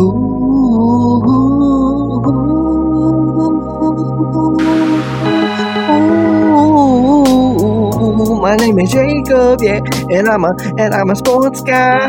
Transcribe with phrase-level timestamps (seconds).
[0.00, 0.06] My
[8.56, 12.08] name is Jacob, yeah, and I'm a and I'm a sports guy.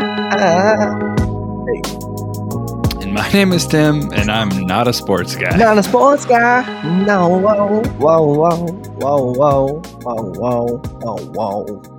[3.02, 5.54] And my name is Tim, and I'm not a sports guy.
[5.58, 6.62] Not a sports guy.
[7.04, 8.62] No, whoa, whoa, whoa,
[8.96, 11.91] whoa, whoa, whoa, whoa, whoa, whoa.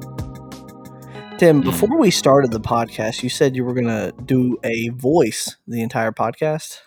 [1.37, 1.63] Tim, Hmm.
[1.63, 6.11] before we started the podcast, you said you were gonna do a voice the entire
[6.11, 6.77] podcast.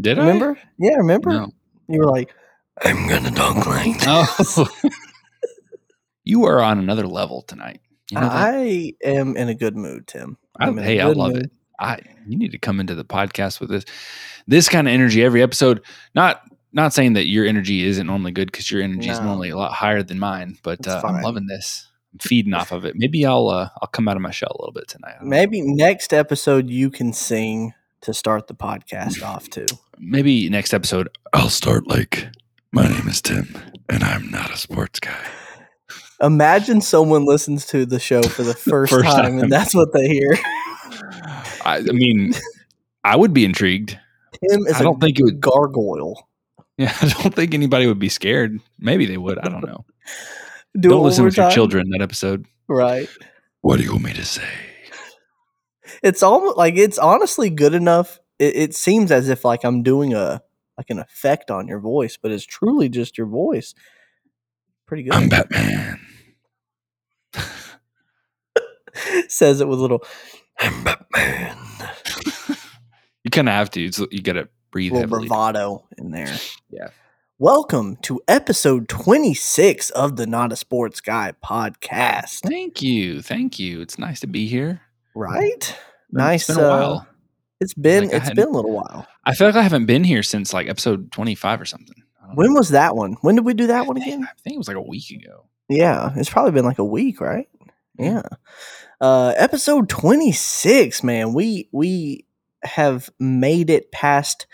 [0.00, 0.58] Did I Remember?
[0.78, 1.30] Yeah, remember?
[1.30, 1.50] No.
[1.88, 2.34] You were like,
[2.82, 4.68] "I'm gonna talk like this." Oh.
[6.24, 7.80] you are on another level tonight.
[8.10, 8.28] You know?
[8.30, 10.36] I am in a good mood, Tim.
[10.58, 11.44] I, hey, I love mood.
[11.44, 11.50] it.
[11.78, 13.84] I you need to come into the podcast with this
[14.46, 15.82] this kind of energy every episode.
[16.14, 16.40] Not
[16.72, 19.72] not saying that your energy isn't normally good because your energy is normally a lot
[19.72, 21.00] higher than mine, but uh.
[21.04, 21.88] I'm loving this.
[22.20, 22.94] Feeding off of it.
[22.96, 25.14] Maybe I'll uh, I'll come out of my shell a little bit tonight.
[25.18, 25.30] Don't know.
[25.36, 29.66] Maybe next episode you can sing to start the podcast off too.
[29.98, 32.28] Maybe next episode I'll start like
[32.72, 33.56] my name is Tim
[33.88, 35.18] and I'm not a sports guy.
[36.22, 39.38] Imagine someone listens to the show for the first, First time, time.
[39.40, 40.38] and that's what they hear.
[41.64, 42.34] I, I mean,
[43.02, 43.98] I would be intrigued.
[44.50, 45.40] Tim is I don't a think it would.
[45.40, 46.28] gargoyle.
[46.76, 48.58] Yeah, I don't think anybody would be scared.
[48.80, 49.38] Maybe they would.
[49.38, 49.84] I don't know.
[50.78, 52.46] Do don't it listen one with more your children that episode.
[52.68, 53.08] Right.
[53.60, 54.48] What do you want me to say?
[56.02, 58.18] It's almost like it's honestly good enough.
[58.38, 60.42] It, it seems as if like I'm doing a
[60.76, 63.74] like an effect on your voice, but it's truly just your voice.
[64.86, 65.14] Pretty good.
[65.14, 66.00] I'm Batman.
[69.28, 70.04] Says it with a little.
[70.58, 71.56] I'm Batman.
[73.24, 73.82] You kind of have to.
[73.82, 75.28] It's, you got to breathe little heavily.
[75.28, 76.36] bravado in there.
[76.70, 76.88] Yeah.
[77.40, 82.48] Welcome to episode 26 of the Not a Sports Guy podcast.
[82.48, 83.22] Thank you.
[83.22, 83.80] Thank you.
[83.80, 84.82] It's nice to be here.
[85.16, 85.76] Right?
[86.12, 86.48] Nice.
[86.48, 87.00] It's been a uh.
[87.60, 89.08] It's been Like I it's been a little while.
[89.24, 92.04] I feel like I haven't been here since like episode 25 or something.
[92.34, 92.54] When know.
[92.54, 93.16] was that one?
[93.22, 94.28] When did we do that one think, again?
[94.30, 95.48] I think it was like a week ago.
[95.68, 97.48] Yeah, it's probably been like a week, right?
[97.98, 98.22] Yeah.
[98.22, 98.22] Yeah.
[99.00, 101.34] Uh episode 26, man.
[101.34, 102.26] We we
[102.62, 104.46] have made it past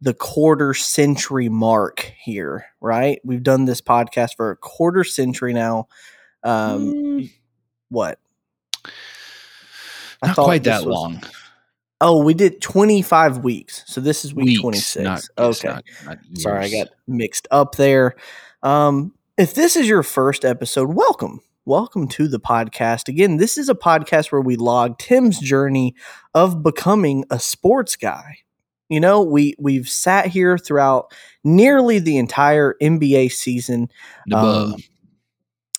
[0.00, 3.20] the quarter century mark here, right?
[3.24, 5.88] We've done this podcast for a quarter century now.
[6.42, 7.30] Um Mm,
[7.88, 8.18] what?
[10.22, 11.22] I not quite that was- long.
[12.00, 13.82] Oh, we did 25 weeks.
[13.86, 15.04] So this is week Weeks, 26.
[15.04, 15.68] not- okay.
[15.68, 18.14] not- not Sorry, I got mixed up there.
[18.62, 21.40] Um, if this is your first episode, welcome.
[21.64, 23.08] Welcome to the podcast.
[23.08, 25.94] Again, this is a podcast where we log Tim's journey
[26.34, 28.38] of becoming a sports guy.
[28.88, 33.88] You know, we we've sat here throughout nearly the entire NBA season
[34.32, 34.74] um,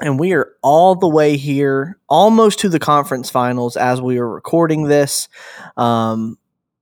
[0.01, 4.29] and we are all the way here, almost to the conference finals as we are
[4.29, 5.28] recording this.
[5.75, 6.38] Um,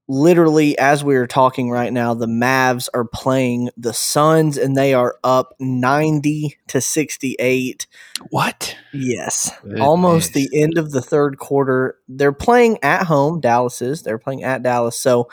[0.08, 4.94] literally, as we are talking right now, the Mavs are playing the Suns, and they
[4.94, 7.88] are up ninety to sixty-eight.
[8.31, 8.75] What?
[8.94, 9.50] Yes,
[9.80, 11.97] almost the end of the third quarter.
[12.09, 13.40] They're playing at home.
[13.40, 14.03] Dallas is.
[14.03, 15.00] They're playing at Dallas.
[15.00, 15.30] So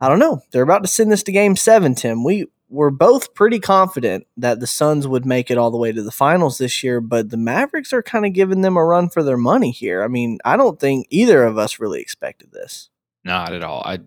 [0.00, 0.42] I don't know.
[0.50, 1.94] They're about to send this to Game Seven.
[1.94, 5.92] Tim, we were both pretty confident that the Suns would make it all the way
[5.92, 9.08] to the finals this year, but the Mavericks are kind of giving them a run
[9.08, 10.02] for their money here.
[10.02, 12.90] I mean, I don't think either of us really expected this.
[13.24, 13.82] Not at all.
[13.84, 14.00] I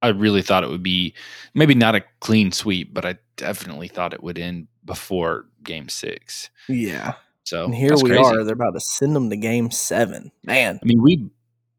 [0.00, 1.12] I really thought it would be
[1.54, 6.50] maybe not a clean sweep, but I definitely thought it would end before game six.
[6.68, 8.22] Yeah, So and here we crazy.
[8.24, 8.44] are.
[8.44, 10.30] They're about to send them to Game Seven.
[10.44, 11.28] Man, I mean, we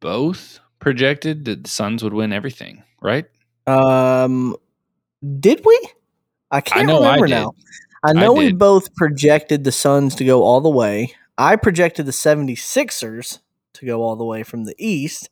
[0.01, 3.25] both projected that the Suns would win everything, right?
[3.69, 4.55] Um,
[5.39, 5.79] did we?
[6.51, 7.35] I can't know I remember did.
[7.35, 7.53] now.
[8.03, 11.13] I know we both projected the Suns to go all the way.
[11.37, 13.39] I projected the 76ers
[13.73, 15.29] to go all the way from the East.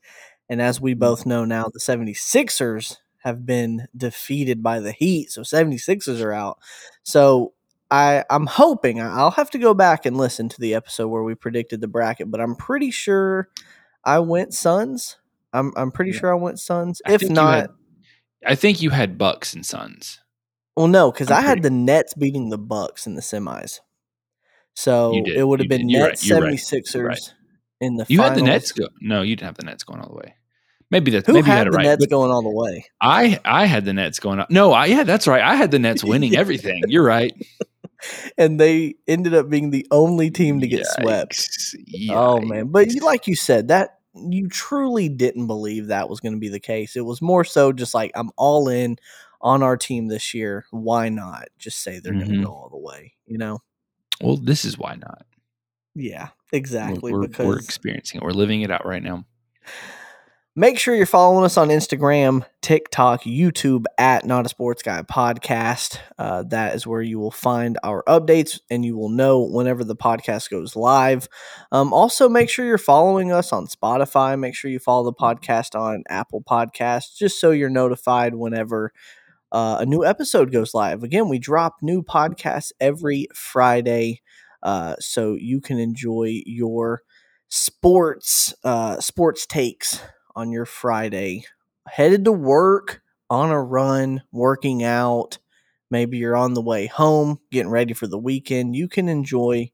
[0.49, 5.31] And as we both know now, the 76ers have been defeated by the Heat.
[5.31, 6.59] So 76ers are out.
[7.03, 7.53] So
[7.89, 11.35] I, I'm hoping I'll have to go back and listen to the episode where we
[11.35, 13.49] predicted the bracket, but I'm pretty sure
[14.03, 15.17] I went Suns.
[15.53, 16.19] I'm, I'm pretty Yeah.
[16.19, 17.01] sure I went Suns.
[17.05, 17.69] I if not,
[18.45, 20.19] I think you had Bucks and Suns.
[20.75, 23.79] Well, no, because I'm had the Nets beating the Bucks in the semis.
[24.75, 25.87] So it would have been.
[25.87, 27.33] Nets right, 76ers you're right.
[27.81, 28.37] in the You finals.
[28.37, 28.87] had the Nets go.
[29.01, 30.35] No, you didn't have the Nets going all the way.
[30.91, 31.83] Maybe that's Who maybe you had had the right.
[31.83, 32.85] Nets but going all the way?
[33.01, 34.49] I I had the Nets going up.
[34.51, 35.41] No, I yeah, that's right.
[35.41, 36.83] I had the Nets winning everything.
[36.87, 37.33] You're right.
[38.37, 41.31] And they ended up being the only team to get swept.
[41.33, 42.11] Yikes.
[42.11, 42.67] Oh man!
[42.67, 43.96] But like you said, that
[44.29, 46.95] you truly didn't believe that was going to be the case.
[46.95, 48.97] It was more so just like I'm all in
[49.41, 50.65] on our team this year.
[50.71, 52.39] Why not just say they're going Mhm.
[52.41, 53.13] to go all the way?
[53.25, 53.59] You know?
[54.21, 55.25] Well, this is why not.
[55.95, 57.11] Yeah, We're- exactly.
[57.11, 58.23] we're, because we're experiencing it.
[58.23, 59.25] We're living it out right now.
[60.59, 65.99] Make sure you're following us on Instagram, TikTok, YouTube at Not a Sports Guy Podcast.
[66.17, 69.95] Uh, that is where you will find our updates and you will know whenever the
[69.95, 71.27] podcast goes live.
[71.71, 74.39] Um, also, make sure you're following us on Spotify.
[74.39, 78.91] Make sure you follow the podcast on Apple Podcasts just so you're notified whenever
[79.51, 81.03] uh, a new episode goes live.
[81.03, 84.23] Again, we drop new podcasts every Friday,
[84.63, 87.03] uh, so you can enjoy your
[87.47, 90.01] sports uh, sports takes
[90.37, 91.43] on your Friday.
[91.87, 95.39] Headed to work, on a run, working out.
[95.89, 98.75] Maybe you're on the way home, getting ready for the weekend.
[98.75, 99.71] You can enjoy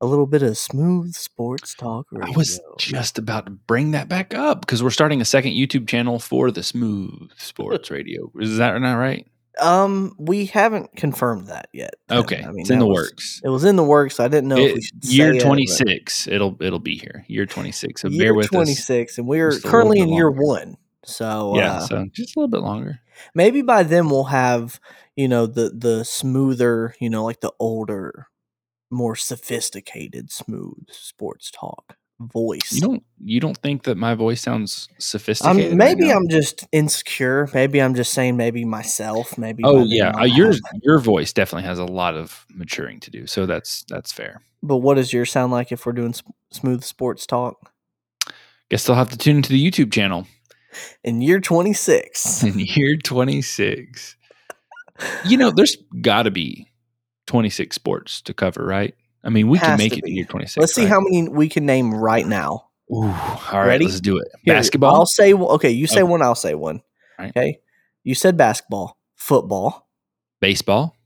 [0.00, 2.06] a little bit of smooth sports talk.
[2.10, 2.32] Radio.
[2.32, 5.86] I was just about to bring that back up because we're starting a second YouTube
[5.86, 8.32] channel for the Smooth Sports Radio.
[8.38, 9.26] Is that not right?
[9.60, 11.94] Um, we haven't confirmed that yet.
[12.10, 13.40] Okay, I mean, it's in the was- works.
[13.44, 14.18] It was in the works.
[14.18, 16.26] I didn't know if It- we should year twenty six.
[16.26, 17.24] It'll it'll be here.
[17.28, 18.00] Year twenty six.
[18.02, 18.84] So year bear with twenty us.
[18.84, 20.76] six, and we're just a little currently in year one.
[21.04, 23.00] So Yeah, uh, so just a little bit longer.
[23.34, 24.80] maybe by then we'll have
[25.16, 28.28] you know the the smoother, you know, like the older,
[28.90, 32.72] more sophisticated, smooth sports talk voice.
[32.72, 35.70] You don't you don't think that my voice sounds sophisticated?
[35.70, 36.16] right maybe now?
[36.16, 37.48] I'm just insecure.
[37.54, 39.36] Maybe I'm just saying maybe myself.
[39.38, 39.62] Maybe.
[39.64, 43.26] Oh yeah, uh, have- your voice definitely has a lot of maturing to do.
[43.26, 44.42] So that's that's fair.
[44.62, 47.72] But what does yours sound like if we're doing s- smooth sports talk
[48.68, 50.26] Guess they'll have to tune into the YouTube channel
[51.04, 52.42] in year 26?
[52.44, 54.16] in year twenty six.
[55.26, 56.68] You know, there's got to be
[57.26, 58.94] twenty six sports to cover, right?
[59.24, 60.12] I mean, we can make it to be.
[60.12, 60.56] year twenty six.
[60.58, 62.68] Let's see how many we can name right now.
[62.90, 63.10] Ooh, all
[63.52, 63.84] right, Ready?
[63.86, 64.28] let's do it.
[64.42, 64.94] Here, Basketball.
[64.94, 65.70] I'll say okay.
[65.70, 66.02] You say Okay.
[66.02, 66.22] one.
[66.22, 66.82] I'll say one.
[67.18, 67.30] Right.
[67.30, 67.58] Okay.
[68.04, 69.88] You said basketball, football.
[70.40, 70.96] baseball.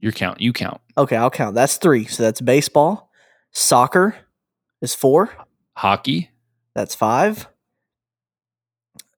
[0.00, 0.40] You count.
[0.40, 0.80] You count.
[0.96, 1.54] Okay, I'll count.
[1.56, 2.04] That's three.
[2.06, 3.10] So that's baseball.
[3.50, 4.14] Soccer
[4.80, 5.30] is four.
[5.74, 6.30] Hockey.
[6.74, 7.48] That's five.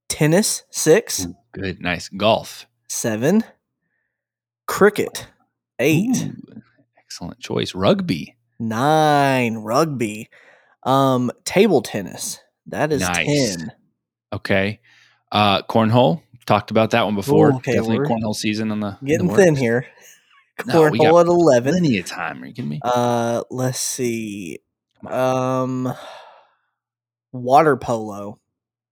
[0.08, 1.26] Tennis six.
[1.26, 1.80] Ooh, good.
[1.80, 2.08] Nice.
[2.08, 2.66] Golf.
[2.88, 3.44] Seven.
[4.66, 5.26] Cricket
[5.78, 6.16] eight.
[6.24, 6.49] Ooh,
[7.20, 7.74] excellent choice.
[7.74, 8.36] Rugby.
[8.58, 9.56] Nine.
[9.58, 10.28] Rugby.
[10.84, 12.40] Um, table tennis.
[12.66, 13.56] That is Nice.
[13.56, 13.72] ten.
[14.32, 14.80] Okay.
[15.30, 16.22] Uh, cornhole.
[16.46, 17.50] Talked about that one before.
[17.50, 19.86] Ooh, okay, Definitely cornhole season on the in the Getting thin here.
[20.60, 21.72] Cornhole got at eleven.
[21.72, 22.42] Plenty of time.
[22.42, 22.80] Are you kidding me?
[22.82, 24.58] Uh, let's see.
[25.06, 25.90] Um,
[27.32, 28.38] water polo.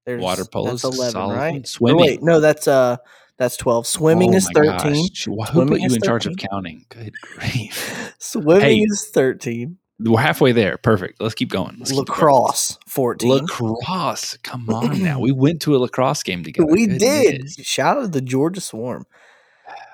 [0.07, 1.67] There's Water polo That's is eleven, right?
[1.67, 2.01] Swimming.
[2.01, 2.97] wait, no, that's uh,
[3.39, 3.87] that's twelve.
[3.87, 5.09] Swimming Oh is thirteen.
[5.09, 5.25] gosh.
[5.53, 6.85] Who put you in charge of counting?
[6.91, 8.15] Good grief.
[8.19, 8.77] Swimming Hey.
[8.79, 9.79] is thirteen.
[10.01, 10.77] We're halfway there.
[10.79, 11.21] Perfect.
[11.21, 11.75] Let's keep going.
[11.79, 12.07] Let's keep going.
[12.19, 13.31] Lacrosse fourteen.
[13.31, 14.37] Lacrosse.
[14.45, 15.19] Come on now.
[15.21, 16.71] We went to a lacrosse game together.
[16.71, 17.49] we did.
[17.65, 19.07] Shout out to the Georgia Swarm.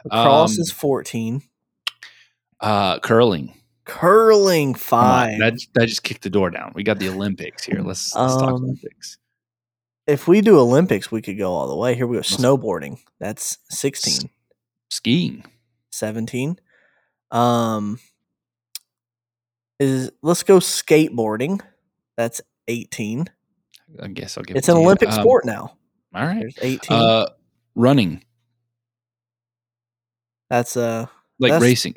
[0.05, 1.43] Lacrosse Um, is fourteen.
[2.61, 3.55] Uh, curling.
[3.87, 5.39] Curling five.
[5.39, 6.73] That that just kicked the door down.
[6.75, 7.81] We got the Olympics here.
[7.83, 9.19] Let's, let's talk Um, Olympics.
[10.07, 11.95] If we do Olympics, we could go all the way.
[11.95, 12.23] Here we go.
[12.23, 12.99] Snowboarding.
[13.21, 14.31] That's sixteen.
[14.91, 15.45] Skiing.
[15.93, 16.59] 17
[17.31, 17.99] um
[19.79, 21.61] is let's go skateboarding
[22.17, 23.27] that's 18
[24.03, 24.87] I guess I'll give it's it an to you.
[24.87, 25.77] olympic Um, sport now
[26.15, 26.41] All right.
[26.41, 27.27] there's 18 Uh,
[27.77, 28.25] running,
[30.51, 31.07] that's uh
[31.39, 31.95] like That's- racing.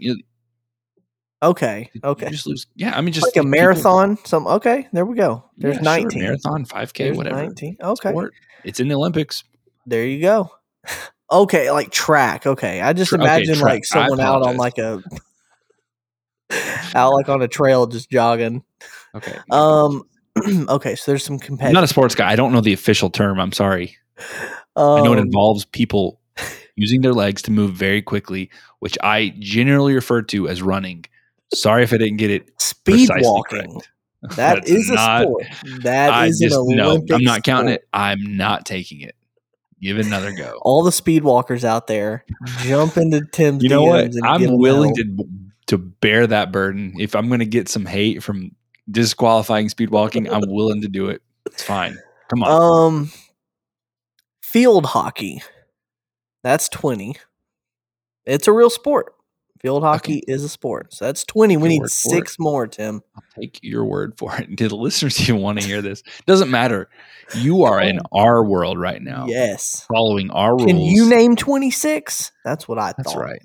[1.44, 2.66] You, okay you okay just lose.
[2.76, 5.82] Yeah, I mean, just like a people- marathon some okay there we go there's Yeah,
[5.96, 7.36] sure, 19 marathon, five k, there's whatever.
[7.38, 8.34] 19 okay Sport.
[8.64, 9.44] It's in the Olympics.
[9.86, 10.52] there you go
[11.32, 13.70] okay like track okay i just Tra- imagine track.
[13.74, 15.02] like someone out on like a
[16.96, 18.64] out like on a trail just jogging
[19.16, 19.38] Okay.
[19.52, 20.04] um
[20.70, 22.32] okay so there's some I'm competitive not a sports guy.
[22.32, 23.40] I don't know the official term.
[23.40, 23.98] I'm sorry.
[24.76, 26.20] um, I know it involves people
[26.76, 31.06] using their legs to move very quickly, which I generally refer to as running.
[31.54, 33.90] Sorry if I didn't get it speed walking correct.
[34.36, 35.46] That That's is a not- sport.
[35.84, 36.90] That I is just an no.
[36.90, 37.82] Olympic I'm not counting sport.
[37.84, 37.88] it.
[37.94, 39.16] I'm not taking it.
[39.80, 40.60] Give it another go.
[40.64, 42.26] All the speed walkers out there,
[42.64, 43.62] jump into Tim's.
[43.64, 44.06] You know what?
[44.06, 45.26] DMs get I'm willing to
[45.68, 46.94] to bear that burden.
[47.00, 48.52] If I'm going to get some hate from
[48.90, 51.22] disqualifying speed walking, I'm willing to do it.
[51.46, 51.98] It's fine.
[52.30, 52.88] Come on.
[52.94, 53.12] Um,
[54.42, 55.44] field hockey.
[56.44, 57.16] That's twenty.
[58.26, 59.14] It's a real sport.
[59.62, 60.94] Field hockey is a sport.
[60.94, 61.58] So that's twenty.
[61.58, 63.02] We need six more, Tim.
[63.16, 64.56] I'll take your word for it.
[64.56, 66.04] Do the listeners even want to hear this?
[66.26, 66.90] Doesn't matter.
[67.36, 69.86] You are in our world right now, Yes.
[69.94, 70.66] following our rules.
[70.66, 72.32] Can you name twenty six?
[72.46, 72.98] That's what I thought.
[72.98, 73.42] That's right.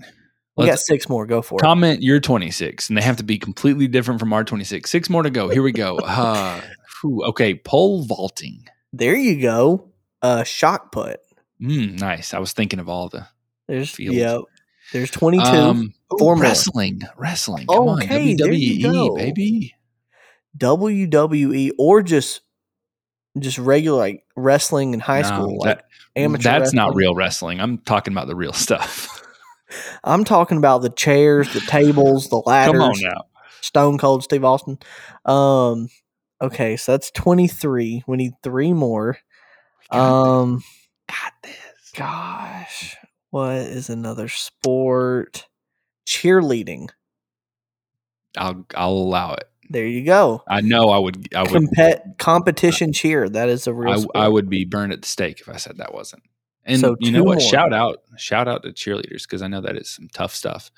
[0.56, 1.26] We got Let's six more.
[1.26, 1.62] Go for it.
[1.62, 4.90] comment your 26, and they have to be completely different from our 26.
[4.90, 5.48] Six more to go.
[5.48, 5.98] Here we go.
[6.04, 6.60] Uh,
[7.00, 8.66] whew, okay, pole vaulting.
[8.92, 9.88] There you go.
[10.20, 11.20] Uh, shot put.
[11.60, 12.34] Mm, nice.
[12.34, 13.26] I was thinking of all the
[13.66, 14.40] There's yeah.
[14.92, 15.44] There's twenty two.
[15.44, 17.66] Um, ooh, Four wrestling, wrestling.
[17.66, 19.16] Come Okay, on, there you WWE, go.
[19.16, 19.74] baby.
[20.58, 22.42] WWE or just
[23.38, 25.80] Just regular like wrestling in high No, school, like
[26.16, 26.42] amateur.
[26.50, 27.60] that's not real wrestling.
[27.60, 29.08] I'm talking about the real stuff.
[30.04, 32.72] I'm talking about the chairs, the tables, the ladders.
[32.78, 33.24] Come on now.
[33.62, 34.78] Stone Cold Steve Austin.
[35.24, 35.88] Um,
[36.42, 38.04] okay, so that's 23.
[38.06, 39.16] We need three more.
[39.90, 40.62] Um,
[41.08, 41.92] Got this.
[41.96, 42.96] gosh,
[43.32, 45.48] what is another sport?
[46.06, 46.90] Cheerleading.
[48.36, 49.48] I'll I'll allow it.
[49.70, 50.42] There you go.
[50.46, 53.26] I know I would I would Compet- competition cheer.
[53.26, 54.16] That is a real I, sport.
[54.16, 56.22] I would be burned at the stake if I said that wasn't.
[56.64, 57.38] And So you know what?
[57.38, 57.48] more.
[57.48, 60.70] Shout out, shout out to cheerleaders because I know that is some tough stuff.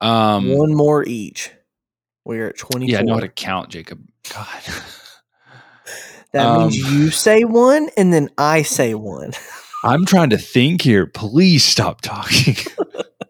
[0.00, 1.50] Um, One more each.
[2.24, 2.86] We're at twenty.
[2.86, 4.08] yeah, I know how to count, Jacob.
[4.32, 4.46] God,
[6.32, 9.32] that means um, you say one and then I say one.
[9.84, 11.06] I'm trying to think here.
[11.06, 12.56] Please stop talking.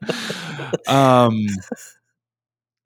[0.87, 1.47] um,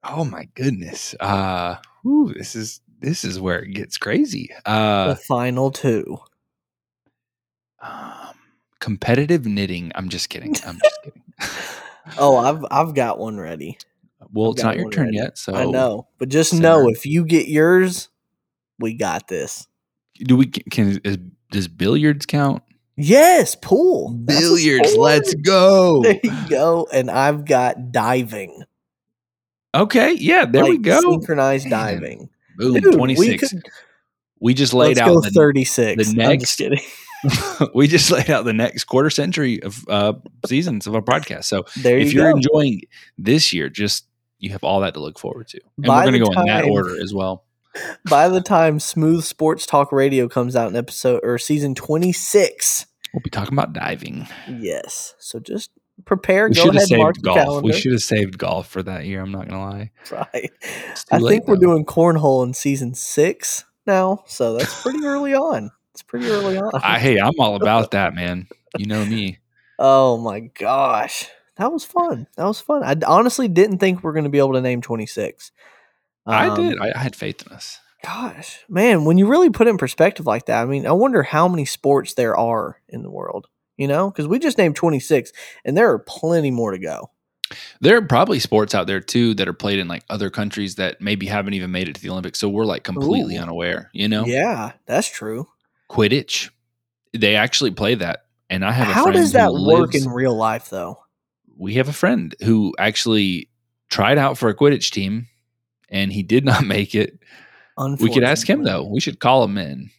[0.04, 1.14] oh my goodness.
[1.20, 4.50] Uh, whew, this is this is where it gets crazy.
[4.64, 6.18] the Uh, final two.
[7.82, 8.34] um,
[8.80, 9.92] competitive knitting.
[9.94, 10.56] I'm just kidding.
[10.66, 11.22] I'm just kidding.
[12.18, 13.78] Oh, I've I've got one ready.
[14.32, 15.18] Well, I've it's not your turn ready.
[15.18, 15.38] yet.
[15.38, 16.62] So I know, but just center.
[16.62, 18.08] know if you get yours,
[18.78, 19.66] we got this.
[20.16, 21.18] Do we can is,
[21.50, 22.62] does billiards count?
[23.00, 24.12] Yes, pool.
[24.12, 26.02] Billiards, let's go.
[26.02, 26.88] There you go.
[26.92, 28.62] And I've got diving.
[29.74, 31.00] Okay, yeah, there we go.
[31.00, 31.70] Synchronized Man.
[31.94, 32.28] diving.
[32.56, 33.50] Boom, Dude, we twenty six.
[33.50, 33.62] could-
[34.40, 36.08] We just laid out the, 36.
[36.08, 40.12] the next- just we just laid out the next quarter century of uh,
[40.46, 41.44] seasons of our podcast.
[41.44, 42.36] So There if you you're go.
[42.36, 42.82] enjoying
[43.18, 44.06] this year, just
[44.38, 46.46] you have all that to look forward to, and By we're going to go in
[46.46, 47.44] that order as well.
[48.08, 52.86] By the time Smooth Sports Talk Radio comes out in episode or season 26.
[53.14, 54.26] We'll be talking about diving.
[54.48, 55.14] Yes.
[55.18, 55.70] So just
[56.04, 56.48] prepare.
[56.48, 57.36] We Go ahead, mark saved your golf.
[57.36, 57.66] calendar.
[57.66, 59.20] We should have saved golf for that year.
[59.20, 59.90] I'm not going to lie.
[60.32, 60.50] Right.
[61.10, 64.24] I late, think we're doing cornhole in season six now.
[64.26, 65.70] So that's pretty early on.
[65.94, 66.70] It's pretty early on.
[66.74, 68.46] I, hey, I'm all about that, man.
[68.76, 69.38] You know me.
[69.80, 71.28] Oh my gosh.
[71.54, 72.26] That was fun.
[72.36, 72.82] That was fun.
[72.82, 75.52] I honestly didn't think we going to be able to name 26.
[76.26, 76.78] I Um, did.
[76.80, 77.78] I, I had faith in us.
[78.04, 81.22] Gosh, man, when you really put it in perspective like that, I mean, I wonder
[81.24, 84.08] how many sports there are in the world, you know?
[84.10, 85.32] Because we just named 26
[85.64, 87.10] and there are plenty more to go.
[87.80, 91.00] There are probably sports out there too that are played in like other countries that
[91.00, 92.38] maybe haven't even made it to the Olympics.
[92.38, 93.40] So we're like completely Ooh.
[93.40, 94.24] unaware, you know?
[94.26, 95.48] Yeah, that's true.
[95.90, 96.50] Quidditch.
[97.16, 98.26] They actually play that.
[98.50, 100.98] And I have a How does that work lives- in real life, though?
[101.60, 103.50] we have a friend who actually
[103.90, 105.26] tried out for a Quidditch team
[105.88, 107.18] and he did not make it.
[108.00, 108.84] We could ask him though.
[108.84, 109.90] We should call him in.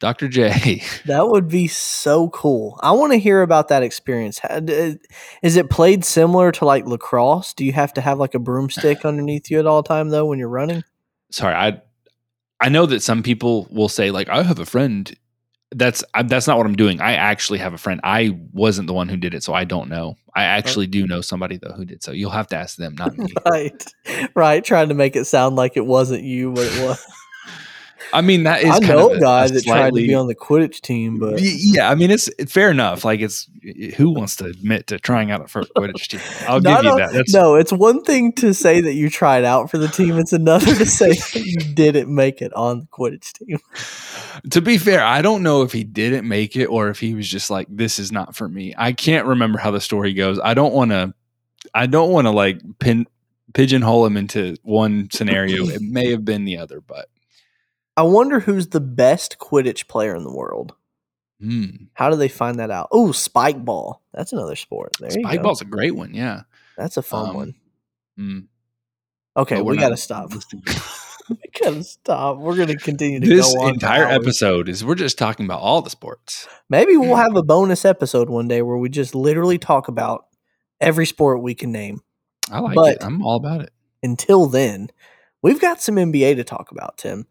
[0.00, 0.28] Dr.
[0.28, 0.82] J.
[1.06, 2.78] That would be so cool.
[2.82, 4.40] I want to hear about that experience.
[4.44, 4.96] Uh,
[5.42, 7.54] is it played similar to like lacrosse?
[7.54, 10.38] Do you have to have like a broomstick underneath you at all time though when
[10.38, 10.84] you're running?
[11.30, 11.80] Sorry, I
[12.60, 15.14] I know that some people will say like I have a friend.
[15.76, 17.00] That's that's not what I'm doing.
[17.00, 18.00] I actually have a friend.
[18.04, 20.16] I wasn't the one who did it, so I don't know.
[20.34, 22.02] I actually do know somebody though who did.
[22.02, 23.32] So you'll have to ask them, not me.
[23.46, 23.84] Right,
[24.34, 24.64] right.
[24.64, 27.04] Trying to make it sound like it wasn't you, but it was.
[28.12, 30.34] I mean, that is I kind know a guy that tried to be on the
[30.34, 33.04] Quidditch team, but yeah, I mean it's, fair enough.
[33.04, 33.48] Like it's
[33.96, 36.20] who wants to admit to trying out for a Quidditch team?
[36.48, 37.12] I'll give you a- that.
[37.12, 40.18] That's no, it's one thing to say that you tried out for the team.
[40.18, 43.58] It's another to say that you didn't make it on the Quidditch team.
[44.50, 45.02] to be fair.
[45.02, 47.98] I don't know if he didn't make it or if he was just like, "This
[47.98, 50.38] is not for me." I can't remember how the story goes.
[50.42, 51.14] I don't want to.
[51.72, 53.06] I don't want to like pin
[53.54, 55.66] pigeonhole him into one scenario.
[55.68, 57.08] it may have been the other, but
[57.96, 60.74] I wonder who's the best Quidditch player in the world.
[61.40, 62.88] hmm, How do they find that out?
[62.90, 64.02] Oh, spike ball.
[64.12, 64.92] That's another sport.
[65.00, 65.42] There you spike go.
[65.44, 66.12] ball's a great one.
[66.14, 66.42] Yeah.
[66.76, 67.54] That's a fun Um, one.
[68.18, 68.46] Mm.
[69.36, 70.32] Okay, we got to stop.
[71.28, 72.38] we got to stop.
[72.38, 73.68] We're going to continue to this go on.
[73.68, 76.48] for entire episode is we're just talking about all the sports.
[76.68, 80.26] Maybe we'll have a bonus episode one day where we just literally talk about
[80.80, 82.00] every sport we can name.
[82.50, 83.04] I like But- it.
[83.04, 83.70] I'm all about it.
[84.02, 84.90] Until then,
[85.42, 87.26] we've got some NBA to talk about, Tim.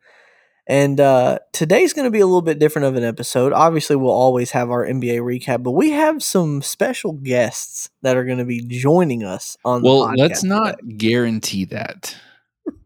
[0.65, 3.51] And uh, today's going to be a little bit different of an episode.
[3.51, 8.24] Obviously, we'll always have our NBA recap, but we have some special guests that are
[8.24, 10.96] going to be joining us on the Well, let's not today.
[10.96, 12.15] guarantee that.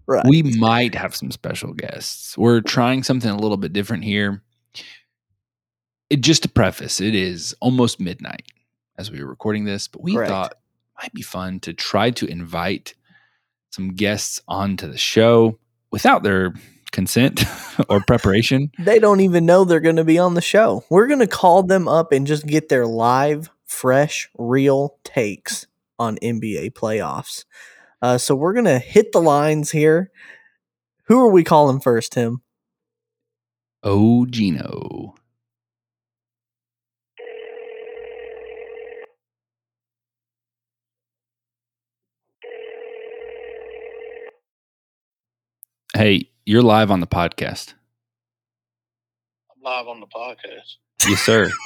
[0.10, 0.26] Right.
[0.26, 2.38] We might have some special guests.
[2.38, 4.42] We're trying something a little bit different here.
[6.10, 8.44] It, just to preface, it is almost midnight
[8.98, 10.30] as we were recording this, but we Correct.
[10.30, 12.94] thought it might be fun to try to invite
[13.72, 15.60] some guests onto the show
[15.92, 16.54] without their
[16.92, 17.44] consent
[17.90, 18.72] or preparation.
[18.80, 20.84] they don't even know they're going to be on the show.
[20.90, 25.68] We're going to call them up and just get their live, fresh, real takes
[26.00, 27.46] on NBA playoffs.
[28.02, 30.12] Uh, so we're going to hit the lines here.
[31.06, 32.42] Who are we calling first, Tim?
[33.84, 35.16] Oh, Gino.
[45.96, 47.74] Hey, you're live on the podcast.
[49.52, 50.78] I'm live on the podcast.
[51.08, 51.52] Yes, sir.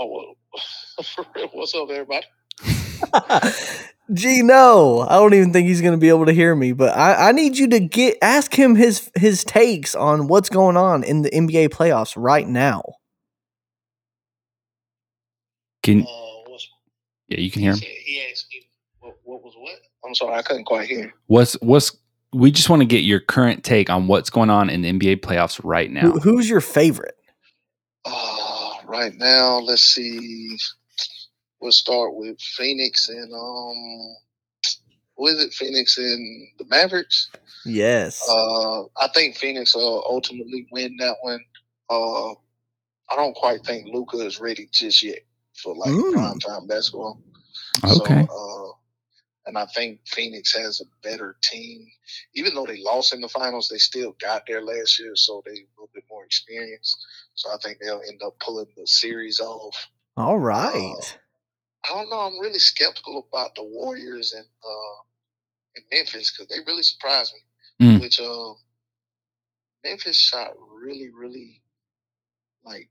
[0.00, 1.26] Oh, well.
[1.54, 2.24] What's up, everybody?
[4.14, 7.30] Gino, I don't even think he's going to be able to hear me, but I,
[7.30, 11.22] I need you to get ask him his his takes on what's going on in
[11.22, 12.84] the NBA playoffs right now.
[15.82, 16.04] Can Uh,
[16.46, 16.68] what's,
[17.26, 17.78] yeah, you can hear him.
[17.80, 18.68] he asked me
[19.00, 19.80] what, what was what?
[20.06, 21.12] I'm sorry, I couldn't quite hear.
[21.26, 21.90] What's what's
[22.32, 25.20] we just want to get your current take on what's going on in the NBA
[25.20, 26.10] playoffs right now.
[26.10, 27.16] Who, who's your favorite?
[28.04, 30.56] Uh, right now, let's see.
[31.60, 34.16] We'll start with Phoenix and um,
[35.14, 35.52] what is it?
[35.52, 37.30] Phoenix and the Mavericks.
[37.64, 38.24] Yes.
[38.30, 41.40] Uh, I think Phoenix will ultimately win that one.
[41.90, 42.30] Uh,
[43.10, 45.20] I don't quite think Luka is ready just yet
[45.56, 46.12] for like Mm.
[46.12, 47.20] prime time basketball.
[47.84, 48.26] Okay.
[48.28, 48.67] So, uh,
[49.48, 51.86] and I think Phoenix has a better team.
[52.34, 55.52] Even though they lost in the finals, they still got there last year, so they
[55.52, 56.98] a little bit more experienced.
[57.34, 59.88] So I think they'll end up pulling the series off.
[60.18, 61.18] All right.
[61.82, 62.20] I don't know.
[62.20, 65.02] I'm really skeptical about the Warriors and uh,
[65.76, 67.86] in Memphis because they really surprised me.
[67.86, 68.00] Mm.
[68.02, 68.52] Which uh,
[69.82, 71.62] Memphis shot really, really
[72.64, 72.90] like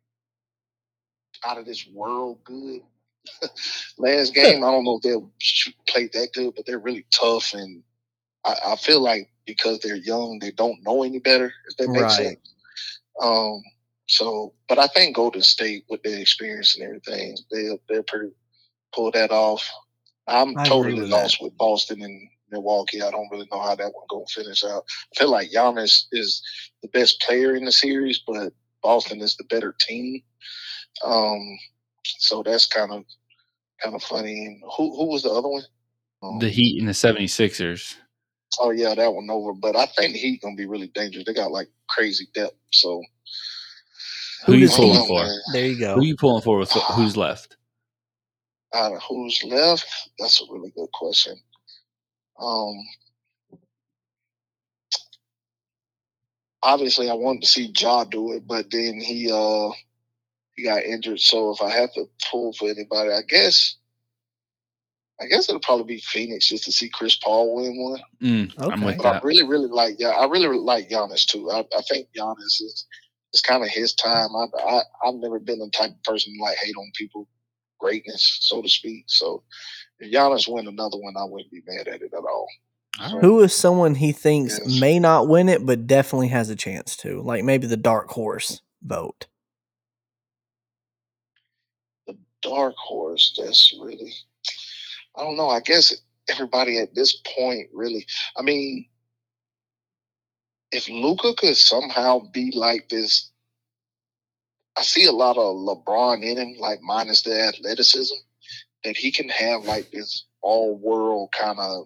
[1.45, 2.81] out of this world good.
[3.97, 7.53] Last game, I don't know if they'll shoot- play that good, but they're really tough,
[7.53, 7.83] and
[8.45, 11.51] I, I feel like because they're young, they don't know any better.
[11.69, 12.17] If that makes Right.
[12.17, 12.39] sense.
[13.21, 13.61] Um.
[14.07, 18.31] So, but I think Golden State, with their experience and everything, they they're pretty
[18.93, 19.67] pull that off.
[20.27, 21.33] I'm I totally with that.
[21.33, 23.01] lost with Boston and Milwaukee.
[23.01, 24.83] I don't really know how that one gonna finish out.
[25.13, 26.41] I feel like Giannis is
[26.81, 28.53] the best player in the series, but
[28.83, 30.21] Boston is the better team.
[31.03, 31.59] Um,
[32.19, 33.05] so that's kind of
[33.83, 34.45] kind of funny.
[34.45, 35.63] And who who was the other one?
[36.23, 37.95] Um, The Heat and the 76ers.
[38.59, 39.53] oh yeah, that one over.
[39.53, 41.25] But I think the Heat gonna be really dangerous.
[41.25, 42.55] They got like crazy depth.
[42.71, 43.03] So
[44.45, 45.23] Who, Who you does I don't pulling know, for?
[45.23, 45.39] man.
[45.53, 45.95] there you go.
[45.95, 47.57] Who you pulling for with who's left?
[48.73, 49.87] Out of who's left?
[50.19, 51.35] That's a really good question.
[52.39, 52.75] Um,
[56.63, 59.69] obviously, I wanted to see Ja do it, but then he uh
[60.57, 61.19] he got injured.
[61.21, 63.77] So if I have to pull for anybody, I guess
[65.21, 68.01] I guess it'll probably be Phoenix just to see Chris Paul win one.
[68.21, 71.49] Mm, I'm with But I really, really like yeah, I really, really like Giannis too.
[71.49, 72.85] I, I think Giannis is
[73.33, 74.29] it's kind of his time.
[74.35, 77.27] I, I I've never been the type of person to like hate on people
[77.79, 79.05] greatness, so to speak.
[79.07, 79.43] So
[79.99, 82.47] if Giannis win another one, I wouldn't be mad at it at all.
[82.99, 83.21] All right.
[83.23, 84.79] Who is someone he thinks Yes.
[84.79, 87.21] may not win it, but definitely has a chance to?
[87.21, 89.27] Like maybe the dark horse vote.
[92.07, 94.13] The dark horse, that's really
[95.15, 95.49] I don't know.
[95.49, 95.95] I guess
[96.29, 98.05] everybody at this point really
[98.37, 98.85] I mean
[100.71, 103.31] if Luka could somehow be like this
[104.77, 108.15] I see a lot of LeBron in him, like minus the athleticism,
[108.83, 111.85] that he can have like this all world kind of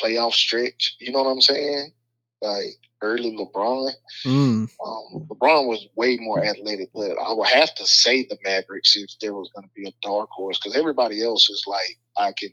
[0.00, 0.96] playoff stretch.
[1.00, 1.92] You know what I'm saying?
[2.42, 3.90] Like early LeBron.
[4.24, 4.68] Mm.
[4.84, 9.10] Um, LeBron was way more athletic, but I would have to say the Mavericks if
[9.20, 12.50] there was going to be a dark horse because everybody else is like I can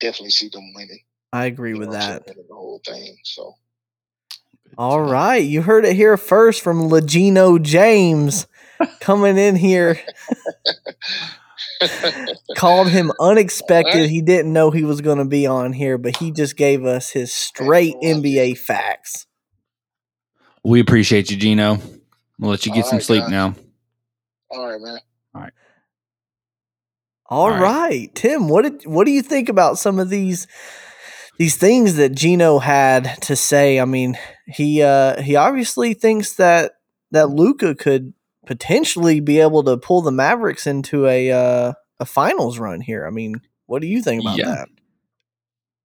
[0.00, 1.00] definitely see them winning.
[1.32, 2.26] I agree you with know that.
[2.26, 3.16] the whole thing.
[3.24, 3.54] So
[4.78, 8.46] All right, you heard it here first from Legino James
[9.00, 9.98] coming in here.
[12.56, 14.08] Called him unexpected.
[14.08, 17.10] He didn't know he was going to be on here, but he just gave us
[17.10, 19.26] his straight NBA facts.
[20.64, 21.78] We appreciate you, Gino.
[22.38, 23.30] We'll let you get All some right, sleep guys.
[23.30, 23.54] now.
[24.50, 24.98] all right, man.
[25.34, 25.42] All
[27.28, 27.60] All right.
[27.60, 28.14] right.
[28.14, 30.46] Tim, what did what do you think about some of these
[31.38, 33.80] these things that Gino had to say?
[33.80, 36.72] I mean, he uh he obviously thinks that
[37.10, 38.12] that Luka could
[38.46, 43.06] potentially be able to pull the Mavericks into a uh a finals run here.
[43.06, 44.46] I mean, what do you think about Yeah.
[44.46, 44.68] that?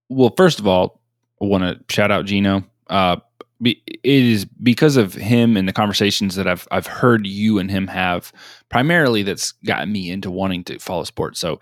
[0.10, 1.02] Well, first of all,
[1.41, 2.63] I want to shout out Gino.
[2.89, 3.17] Uh,
[3.62, 7.69] be- it is because of him and the conversations that I've I've heard you and
[7.71, 8.32] him have
[8.69, 11.39] primarily that's gotten me into wanting to follow sports.
[11.39, 11.60] So,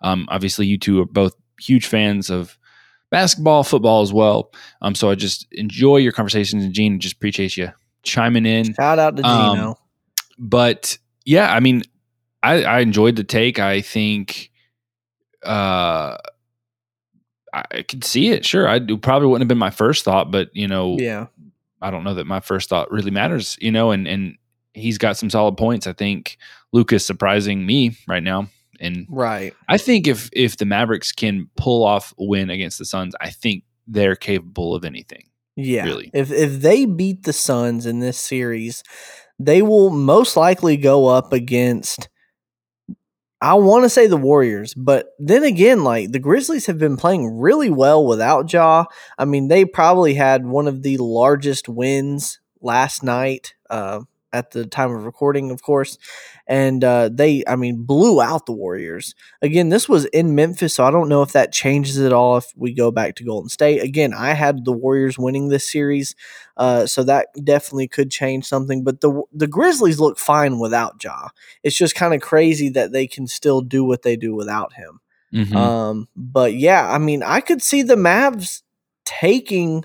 [0.00, 2.58] um, obviously, you two are both huge fans of
[3.10, 4.50] basketball, football as well.
[4.80, 7.70] Um, so I just enjoy your conversations, and Gene, just appreciate you
[8.02, 8.74] chiming in.
[8.74, 9.78] Shout out to Um, Gino.
[10.42, 11.82] But yeah, I mean,
[12.42, 13.58] I, I enjoyed the take.
[13.58, 14.50] I think,
[15.44, 16.18] uh,
[17.54, 18.44] I could see it.
[18.44, 21.26] Sure, I do- probably wouldn't have been my first thought, but you know, yeah.
[21.82, 24.36] I don't know that my first thought really matters, you know, and and
[24.72, 25.86] he's got some solid points.
[25.86, 26.38] I think
[26.72, 28.48] Luka's surprising me right now.
[28.80, 29.52] And Right.
[29.68, 33.30] I think if if the Mavericks can pull off a win against the Suns, I
[33.30, 35.24] think they're capable of anything.
[35.54, 35.84] Yeah.
[35.84, 36.10] Really.
[36.14, 38.82] If if they beat the Suns in this series,
[39.44, 42.08] they will most likely go up against
[43.42, 47.38] I want to say the Warriors, but then again, like the Grizzlies have been playing
[47.40, 48.84] really well without Ja.
[49.18, 53.54] I mean, they probably had one of the largest wins last night.
[53.68, 54.02] Uh,
[54.32, 55.98] at the time of recording, of course.
[56.46, 59.14] And uh, they, I mean, blew out the Warriors.
[59.42, 62.52] Again, this was in Memphis, so I don't know if that changes at all if
[62.56, 63.82] we go back to Golden State.
[63.82, 66.14] Again, I had the Warriors winning this series,
[66.56, 68.82] uh, so that definitely could change something.
[68.84, 71.28] But the the Grizzlies look fine without Ja.
[71.62, 75.00] It's just kind of crazy that they can still do what they do without him.
[75.32, 75.54] Mhm.
[75.56, 78.62] Um, but yeah, I mean, I could see the Mavs
[79.04, 79.84] taking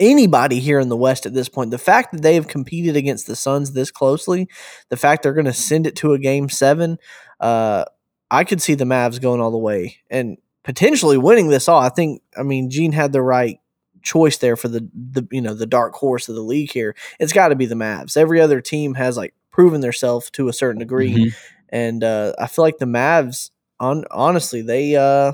[0.00, 1.70] anybody here in the West at this point.
[1.70, 4.48] The fact that they have competed against the Suns this closely,
[4.88, 6.98] the fact they're going to send it to a game seven,
[7.40, 7.84] uh,
[8.30, 11.80] I could see the Mavs going all the way and potentially winning this all.
[11.80, 13.58] I think, I mean, Gene had the right
[14.02, 16.96] choice there for the the you know the dark horse of the league here.
[17.20, 18.16] It's got to be the Mavs.
[18.16, 21.34] Every other team has like proven themselves to a certain degree, Mhm.
[21.68, 25.32] and uh, I feel like the Mavs, on honestly, they uh,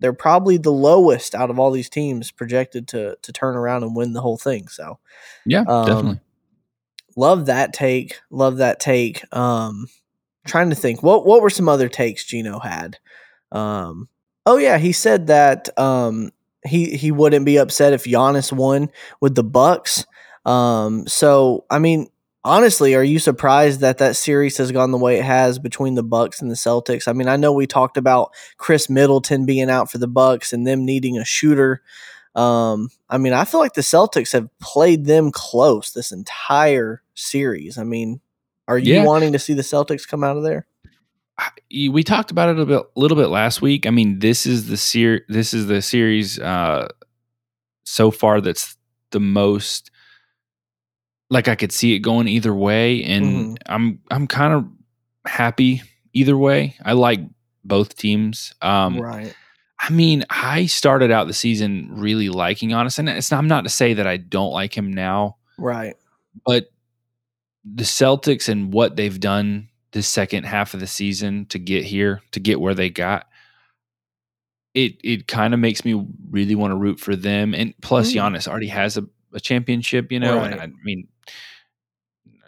[0.00, 3.96] they're probably the lowest out of all these teams projected to to turn around and
[3.96, 4.68] win the whole thing.
[4.68, 4.98] So
[5.44, 6.20] Yeah, um, definitely.
[7.16, 8.20] love that take.
[8.30, 9.24] Love that take.
[9.36, 9.88] Um,
[10.46, 12.98] trying to think what what were some other takes Gino had.
[13.52, 14.08] Um,
[14.46, 16.30] oh yeah, he said that um,
[16.66, 20.06] he he wouldn't be upset if Giannis won with the Bucks.
[20.44, 22.08] Um, so I mean,
[22.48, 26.02] honestly, are you surprised that that series has gone the way it has between the
[26.02, 27.06] Bucks and the Celtics?
[27.06, 30.66] I mean, I know we talked about Khris Middleton being out for the Bucks and
[30.66, 31.82] them needing a shooter.
[32.34, 37.76] Um, I mean, I feel like the Celtics have played them close this entire series.
[37.78, 38.20] I mean,
[38.66, 39.04] are you Yeah.
[39.04, 40.66] wanting to see the Celtics come out of there?
[41.38, 41.50] I-
[41.90, 43.86] we talked about it a bit, little bit last week.
[43.86, 46.88] I mean, this is the ser- this is the series uh,
[47.84, 48.76] so far that's
[49.10, 49.90] the most
[51.30, 53.56] like I could see it going either way, and Mhm.
[53.66, 54.66] I'm I'm kind of
[55.30, 56.76] happy either way.
[56.84, 57.20] I like
[57.64, 58.54] both teams.
[58.62, 59.34] Um, right.
[59.80, 63.62] I mean, I started out the season really liking Giannis, and it's not, I'm not
[63.64, 65.94] to say that I don't like him now, Right.
[66.44, 66.70] but
[67.64, 72.22] the Celtics and what they've done the second half of the season to get here,
[72.32, 73.26] to get where they got,
[74.74, 77.54] it it kind of makes me really want to root for them.
[77.54, 78.16] And plus, Mm.
[78.34, 80.40] Giannis already has a, a championship, you know.
[80.42, 80.68] And Right.
[80.68, 81.06] I mean,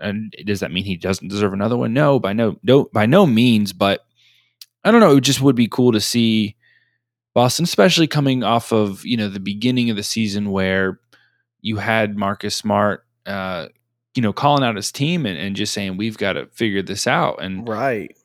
[0.00, 1.92] and does that mean he doesn't deserve another one?
[1.92, 3.72] No, by no, no, by no means.
[3.72, 4.04] But
[4.84, 5.16] I don't know.
[5.16, 6.56] It just would be cool to see
[7.34, 11.00] Boston, especially coming off of you know the beginning of the season where
[11.60, 13.68] you had Marcus Smart, uh,
[14.14, 17.06] you know, calling out his team and, and just saying we've got to figure this
[17.06, 18.16] out, and Right.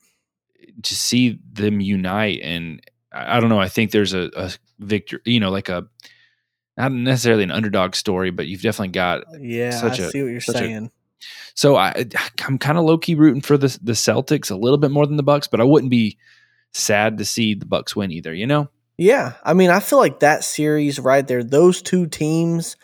[0.82, 2.40] to see them unite.
[2.42, 2.80] And
[3.12, 3.60] I, I don't know.
[3.60, 5.86] I think there's a, a victory, you know, like a
[6.78, 9.24] not necessarily an underdog story, but you've definitely got.
[9.40, 10.90] Yeah, Such I a- see what you're saying.
[11.54, 12.06] So I
[12.46, 15.16] I'm kind of low key rooting for the the Celtics a little bit more than
[15.16, 16.18] the Bucks, but I wouldn't be
[16.72, 18.34] sad to see the Bucks win either.
[18.34, 18.68] You know.
[18.98, 22.76] Yeah, I mean, I feel like that series right there, those two teams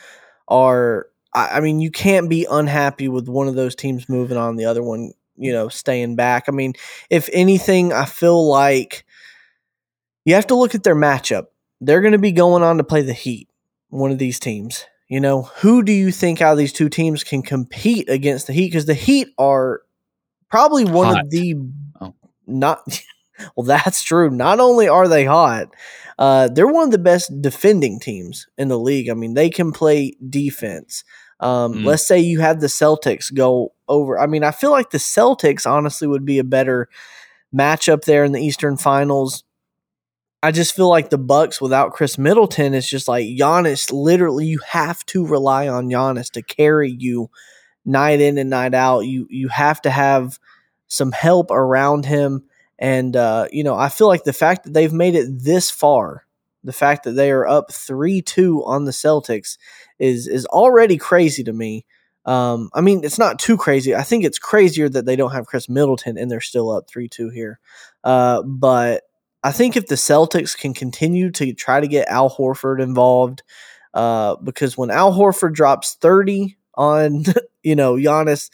[0.49, 1.07] are.
[1.35, 4.67] I, I mean, you can't be unhappy with one of those teams moving on, the
[4.67, 6.45] other one, you know, staying back.
[6.49, 6.75] I mean,
[7.09, 9.07] if anything, I feel like
[10.27, 11.47] you have to look at their matchup.
[11.81, 13.49] They're going to be going on to play the Heat,
[13.89, 14.85] one of these teams.
[15.13, 18.55] You know, who do you think out of these two teams can compete against the
[18.55, 18.69] Heat?
[18.69, 19.83] Because the Heat are
[20.49, 21.25] probably one Hot.
[21.25, 21.55] of the
[22.01, 22.15] Oh.
[22.47, 22.79] not.
[23.57, 24.31] Well, that's true.
[24.31, 25.69] Not only are they hot,
[26.17, 29.11] uh, they're one of the best defending teams in the league.
[29.11, 31.03] I mean, they can play defense.
[31.41, 31.85] Um, Mm.
[31.85, 34.19] Let's say you have the Celtics go over.
[34.21, 36.89] I mean, I feel like the Celtics honestly would be a better
[37.55, 39.43] matchup there in the Eastern Finals.
[40.43, 43.93] I just feel like the Bucks without Khris Middleton is just like Giannis.
[43.93, 47.31] Literally, you have to rely on Giannis to carry you
[47.85, 49.01] night in and night out.
[49.01, 50.41] You you have to have
[50.89, 52.45] some help around him.
[52.79, 56.27] And uh, you know, I feel like the fact that they've made it this far,
[56.65, 59.59] the fact that they are up three two on the Celtics,
[60.01, 61.85] is is already crazy to me.
[62.25, 63.95] Um, I mean, it's not too crazy.
[63.95, 67.09] I think it's crazier that they don't have Khris Middleton and they're still up three
[67.09, 67.61] two here.
[68.03, 69.05] Uh, but
[69.45, 73.43] I think if the Celtics can continue to try to get Al Horford involved,
[73.95, 77.25] uh, because when Al Horford drops thirty on
[77.63, 78.51] you know Giannis,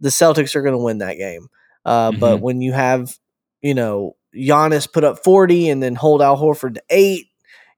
[0.00, 1.48] the Celtics are going to win that game.
[1.84, 2.40] Uh, But Mhm.
[2.42, 3.16] when you have
[3.62, 7.26] you know Giannis put up forty and then hold Al Horford to eight,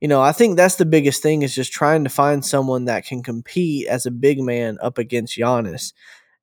[0.00, 3.06] you know, I think that's the biggest thing is just trying to find someone that
[3.06, 5.92] can compete as a big man up against Giannis.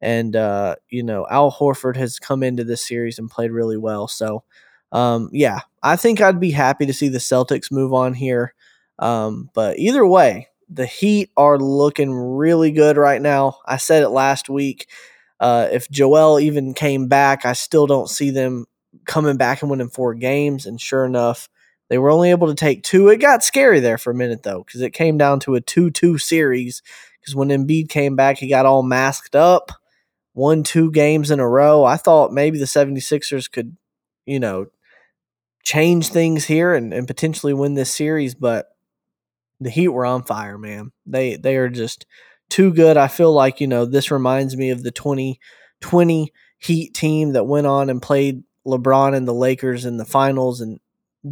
[0.01, 4.08] And uh, you know, Al Horford has come into this series and played really well.
[4.08, 4.43] So,
[4.91, 8.56] um, yeah, I think I'd be happy to see the Celtics move on here.
[8.98, 13.60] Um, but either way, the Heat are looking really good right now.
[13.67, 14.89] I said it last week.
[15.39, 18.65] Uh, if Joel even came back, I still don't see them
[19.06, 20.65] coming back and winning four games.
[20.65, 21.50] And sure enough,
[21.89, 23.10] they were only able to take two.
[23.10, 25.91] It got scary there for a minute, though, because it came down to a 2
[25.91, 26.82] 2 series.
[27.21, 29.71] Because when Embiid came back, he got all masked up,
[30.34, 31.84] won two games in a row.
[31.84, 33.78] I thought maybe the 76ers could,
[34.26, 34.65] you know,
[35.65, 38.67] change things here and, and potentially win this series, but
[39.60, 40.91] the Heat were on fire, man.
[41.06, 42.06] They they are just
[42.49, 42.97] too good.
[42.97, 47.67] I feel like, you know, this reminds me of the 2020 Heat team that went
[47.67, 50.80] on and played LeBron and the Lakers in the finals and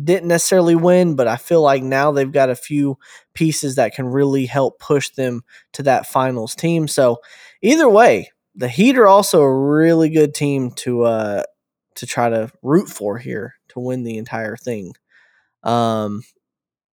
[0.03, 2.97] didn't necessarily win, but I feel like now they've got a few
[3.33, 5.43] pieces that can really help push them
[5.73, 6.87] to that finals team.
[6.87, 7.17] So
[7.61, 11.43] either way, the Heat are also a really good team to uh
[11.95, 14.93] to try to root for here to win the entire thing.
[15.63, 16.23] Um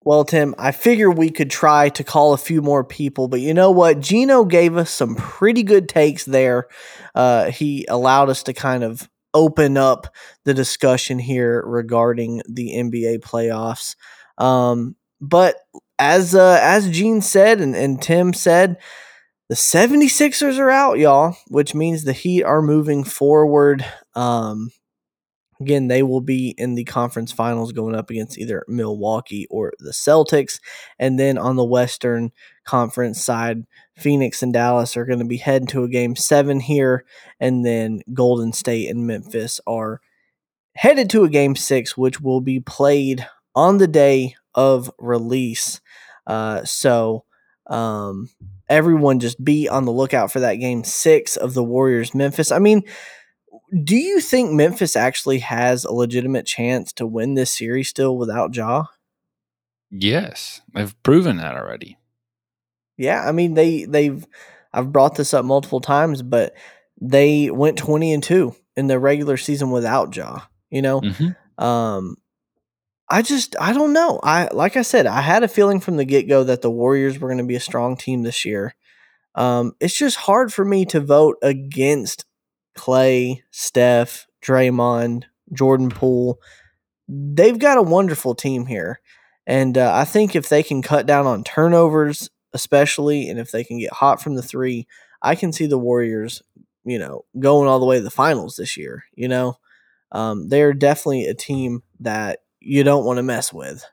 [0.02, 3.52] well, Tim, I figure we could try to call a few more people, but you
[3.52, 4.00] know what?
[4.00, 6.68] Gino gave us some pretty good takes there.
[7.14, 13.20] Uh, he allowed us to kind of open up the discussion here regarding the NBA
[13.20, 13.94] playoffs.
[14.38, 15.56] Um, but
[15.98, 18.78] as uh, as Gene said and, and Tim said,
[19.50, 23.84] the 76ers are out, y'all, which means the Heat are moving forward.
[24.14, 24.70] Um,
[25.60, 29.90] Again, they will be in the conference finals going up against either Milwaukee or the
[29.90, 30.58] Celtics.
[30.98, 32.32] And then on the Western
[32.64, 37.04] Conference side, Phoenix and Dallas are going to be heading to a game seven here.
[37.38, 40.00] And then Golden State and Memphis are
[40.74, 45.80] headed to a game six, which will be played on the day of release.
[46.26, 47.24] Uh, so
[47.66, 48.30] um,
[48.68, 52.50] everyone just be on the lookout for that game six of the Warriors Memphis.
[52.50, 52.82] I mean,
[53.70, 58.54] do you think Memphis actually has a legitimate chance to win this series still without
[58.54, 58.84] Ja?
[59.90, 61.98] Yes, they've proven that already.
[62.96, 64.26] Yeah, I mean they they've
[64.72, 66.54] I've brought this up multiple times, but
[67.00, 70.40] they went twenty and two in the regular season without Ja.
[70.70, 71.64] You know, mm-hmm.
[71.64, 72.16] um,
[73.08, 74.20] I just I don't know.
[74.22, 77.18] I like I said, I had a feeling from the get go that the Warriors
[77.18, 78.74] were going to be a strong team this year.
[79.34, 82.24] Um, it's just hard for me to vote against
[82.80, 86.40] Clay, Steph, Draymond, Jordan Poole.
[87.06, 89.00] They've got a wonderful team here.
[89.46, 93.64] And uh, I think if they can cut down on turnovers, especially, and if they
[93.64, 94.86] can get hot from the three,
[95.20, 96.42] I can see the Warriors,
[96.86, 99.04] you know, going all the way to the finals this year.
[99.14, 99.58] You know,
[100.10, 103.84] um, they're definitely a team that you don't want to mess with.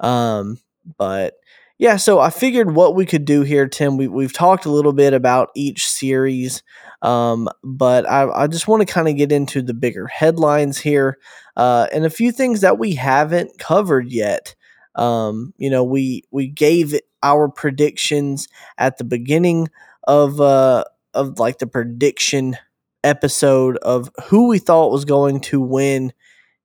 [0.00, 0.58] Um,
[0.96, 1.34] but
[1.78, 3.96] yeah, so I figured what we could do here, Tim.
[3.96, 6.64] We we've talked a little bit about each series,
[7.02, 11.18] um, but I, I just want to kind of get into the bigger headlines here
[11.56, 14.54] uh, and a few things that we haven't covered yet.
[14.94, 19.68] Um, you know, we we gave our predictions at the beginning
[20.04, 20.84] of uh,
[21.14, 22.56] of like the prediction
[23.04, 26.12] episode of who we thought was going to win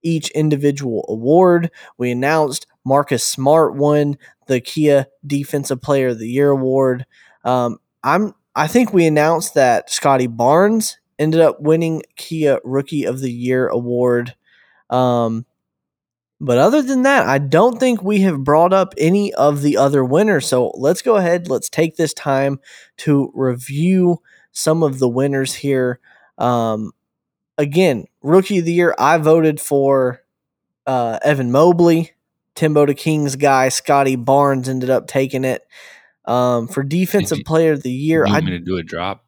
[0.02, 1.72] each individual award.
[1.98, 4.17] We announced Marcus Smart won
[4.48, 7.06] the Kia Defensive Player of the Year award.
[7.46, 13.20] Um, I'm I think we announced that Scottie Barnes ended up winning Kia Rookie of
[13.20, 14.36] the Year award.
[14.89, 15.46] Um,
[16.39, 20.04] but other than that, I don't think we have brought up any of the other
[20.04, 20.48] winners.
[20.48, 21.48] So let's go ahead.
[21.48, 22.60] Let's take this time
[22.98, 26.00] to review some of the winners here.
[26.38, 26.92] Um,
[27.58, 30.22] again, Rookie of the Year, I voted for
[30.86, 32.12] uh, Evan Mobley.
[32.56, 35.63] Timbo the Kings guy, Scottie Barnes, ended up taking it.
[36.26, 39.26] Um, for defensive you, player of the year, I'm going to do a drop.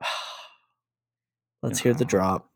[1.62, 2.48] Let's hear the drop.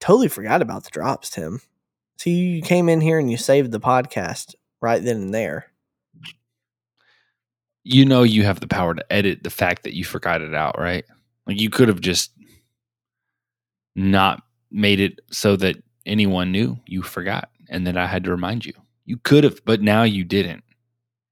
[0.00, 1.60] Totally forgot about the drops, Tim.
[2.18, 5.72] See, you came in here and you saved the podcast right then and there.
[7.82, 10.78] You know you have the power to edit the fact that you forgot it out,
[10.78, 11.04] right?
[11.46, 12.32] Like you could have just
[13.96, 14.42] not
[14.74, 18.74] made it so that anyone knew you forgot and that I had to remind you.
[19.06, 20.64] You could have, but now you didn't.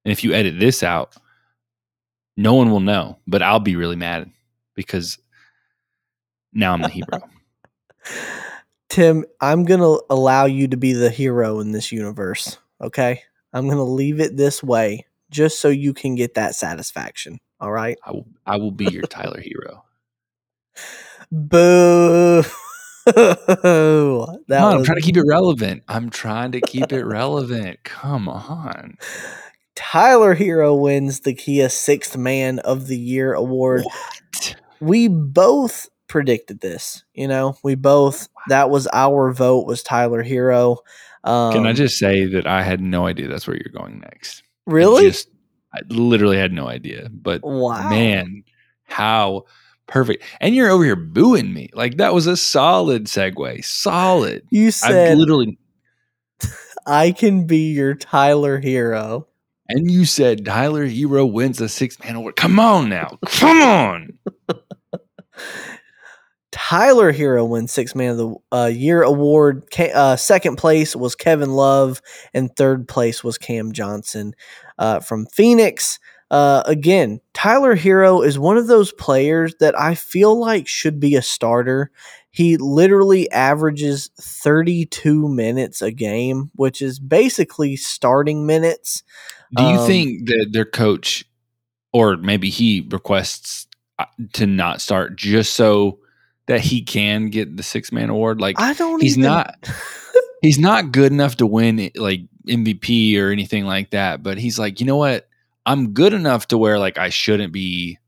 [0.05, 1.15] And if you edit this out,
[2.37, 4.31] no one will know, but I'll be really mad
[4.75, 5.19] because
[6.53, 7.29] now I'm the hero.
[8.89, 12.59] Tim, I'm going to allow you to be the hero in this universe.
[12.81, 13.23] Okay.
[13.53, 17.39] I'm going to leave it this way just so you can get that satisfaction.
[17.59, 17.97] All right.
[18.05, 19.85] I will, I will be your Tyler hero.
[21.33, 22.43] Boo.
[23.17, 25.83] on, I'm trying to keep it relevant.
[25.89, 27.83] I'm trying to keep it relevant.
[27.85, 28.97] Come on.
[29.75, 33.83] Tyler Herro wins the Kia Sixth Man of the Year award.
[33.85, 34.57] What?
[34.81, 37.05] We both predicted this.
[37.15, 40.79] You know, we both that was our vote was Tyler Herro.
[41.25, 44.43] Um, Can I just say that I had no idea that's where you're going next?
[44.69, 45.05] I really?
[45.05, 45.29] just-
[45.75, 47.09] I literally had no idea.
[47.11, 48.45] But wow, man,
[48.85, 49.45] how
[49.87, 50.25] perfect.
[50.41, 51.71] And you're over here booing me.
[51.75, 53.65] Like that was a solid segue.
[53.65, 54.43] Solid.
[54.51, 55.59] You I said literally
[56.87, 59.29] I can be your Tyler Hero.
[59.69, 62.37] and you said Tyler Herro wins the six man award.
[62.37, 63.19] Come on now.
[63.27, 64.19] Come on.
[66.53, 69.65] Tyler Herro wins Six Man of the uh, Year award.
[69.79, 72.03] Uh, second place was Kevin Love,
[72.35, 74.35] and third place was Cam Johnson
[74.79, 75.99] uh, from Phoenix.
[76.33, 81.15] Uh, again, Tyler Herro is one of those players that I feel like should be
[81.15, 81.91] a starter.
[82.31, 89.03] He literally averages 32 minutes a game, which is basically starting minutes.
[89.55, 91.27] Do you Um, think that their coach,
[91.93, 93.67] or maybe he requests
[93.99, 95.99] uh, to not start just so
[96.47, 98.41] that he can get the six man award?
[98.41, 99.69] Like I don't he's even- not
[100.41, 104.81] he's not good enough to win like MVP or anything like that, but he's like,
[104.81, 105.29] you know what?
[105.67, 107.99] I'm good enough to where like I shouldn't be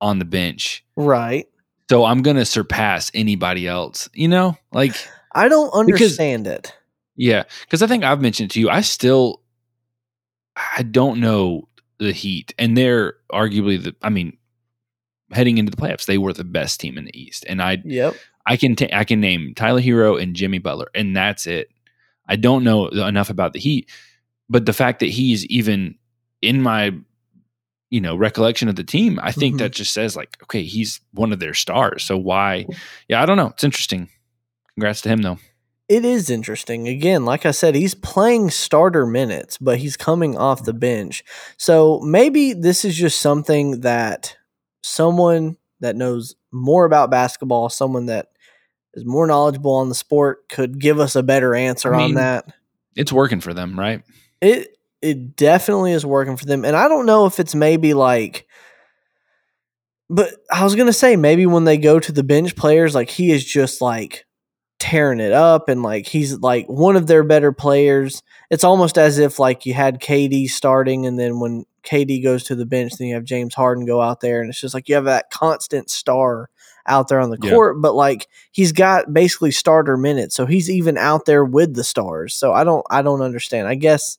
[0.00, 0.84] on the bench.
[0.96, 1.46] right.
[1.90, 4.08] So I'm gonna surpass anybody else.
[4.12, 4.56] You know?
[4.72, 4.94] Like
[5.34, 6.74] I don't Because- understand it.
[7.16, 9.42] Yeah, because I think I've mentioned to you, I still,
[10.76, 13.96] I don't know the Heat, and they're arguably the.
[14.02, 14.36] I mean,
[15.32, 18.14] heading into the playoffs, they were the best team in the East, and I, Yep.
[18.46, 21.70] I can, ta- I can name Tyler Herro and Jimmy Butler, and that's it.
[22.28, 23.90] I don't know enough about the Heat,
[24.48, 25.96] but the fact that he's even
[26.42, 26.92] in my,
[27.90, 29.58] you know, recollection of the team, I think Mhm.
[29.58, 32.04] that just says like, okay, he's one of their stars.
[32.04, 32.66] So why?
[33.08, 33.48] Yeah, I don't know.
[33.48, 34.08] It's interesting.
[34.74, 35.38] Congrats to him though.
[35.88, 36.86] It is interesting.
[36.86, 41.24] Again, like I said, he's playing starter minutes, but he's coming off the bench.
[41.56, 44.36] So maybe this is just something that
[44.82, 48.28] someone that knows more about basketball, someone that
[48.94, 52.52] is more knowledgeable on the sport, could give us a better answer I on that.
[52.94, 54.02] It's working for them, right?
[54.42, 58.46] It it definitely is working for them, and I don't know if it's maybe like.
[60.10, 63.30] But I was gonna say maybe when they go to the bench players, like he
[63.30, 64.26] is just like
[64.78, 68.22] tearing it up, and like he's like one of their better players.
[68.50, 72.54] It's almost as if like you had KD starting, and then when KD goes to
[72.54, 74.94] the bench, then you have James Harden go out there, and it's just like you
[74.94, 76.48] have that constant star
[76.86, 77.50] out there on the Yeah.
[77.50, 77.82] court.
[77.82, 82.34] But like he's got basically starter minutes, so he's even out there with the stars.
[82.34, 83.68] So I don't I don't understand.
[83.68, 84.16] I guess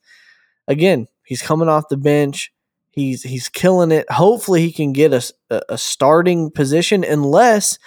[0.69, 2.53] again, he's coming off the bench.
[2.91, 4.09] He's he's killing it.
[4.09, 7.77] Hopefully, he can get a, a starting position, unless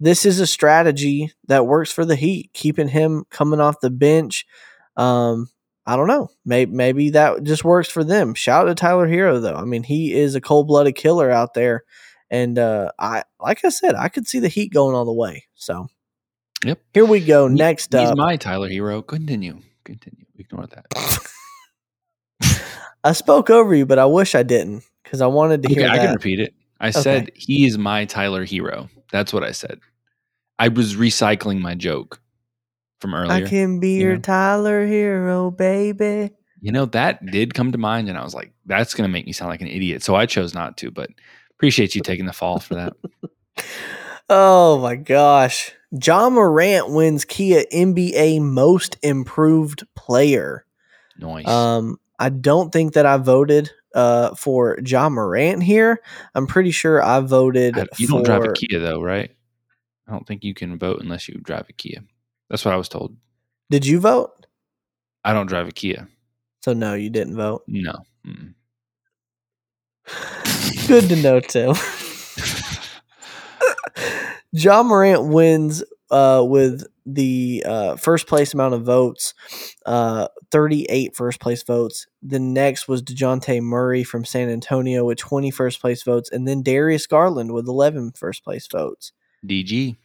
[0.00, 4.46] this is a strategy that works for the Heat, keeping him coming off the bench.
[4.96, 5.48] Um,
[5.86, 6.30] I don't know.
[6.44, 8.34] Maybe maybe that just works for them.
[8.34, 9.54] Shout out to Tyler Herro though.
[9.54, 11.84] I mean, he is a cold blooded killer out there,
[12.30, 15.46] and uh, I like I said, I could see the Heat going all the way.
[15.54, 15.88] So,
[16.64, 16.80] Yep.
[16.92, 17.48] Here we go.
[17.48, 19.00] Next He's up, my Tyler hero.
[19.00, 19.60] Continue.
[19.84, 20.26] Continue.
[20.38, 21.30] Ignore that.
[23.04, 25.90] I spoke over you, but I wish I didn't because I wanted to Okay, hear
[25.90, 26.54] I can repeat it.
[26.80, 28.88] I said he is my Tyler hero.
[29.12, 29.80] That's what I said.
[30.58, 32.20] I was recycling my joke
[33.00, 33.46] from earlier.
[33.46, 34.20] I can be you your know?
[34.20, 36.30] Tyler hero, baby.
[36.62, 39.24] You know, that did come to mind, and I was like, that's going to make
[39.24, 40.02] me sound like an idiot.
[40.02, 41.08] So I chose not to, but
[41.52, 42.92] appreciate you taking the fall for that.
[44.32, 45.72] Oh my gosh.
[45.90, 50.64] Ja Morant wins Kia NBA Most Improved Player.
[51.18, 51.48] Noise.
[51.48, 56.00] Um, I don't think that I voted uh, for Ja Morant here.
[56.36, 58.12] I'm pretty sure I voted I- you for.
[58.14, 59.30] don't drive a Kia, though, right?
[60.06, 62.02] I don't think you can vote unless you drive a Kia.
[62.48, 63.16] That's what I was told.
[63.70, 64.46] Did you vote?
[65.24, 66.08] I don't drive a Kia.
[66.64, 67.62] So no, you didn't vote.
[67.66, 67.94] No.
[68.26, 68.54] Mm-mm.
[70.88, 71.74] Good to know, Tim.
[74.52, 79.32] Ja Morant wins uh, with the uh, first place amount of votes,
[79.86, 82.06] uh, 38 first place votes.
[82.22, 86.62] The next was DeJounte Murray from San Antonio with 20 first place votes, and then
[86.62, 89.12] Darius Garland with 11 first place votes.
[89.46, 89.96] DG.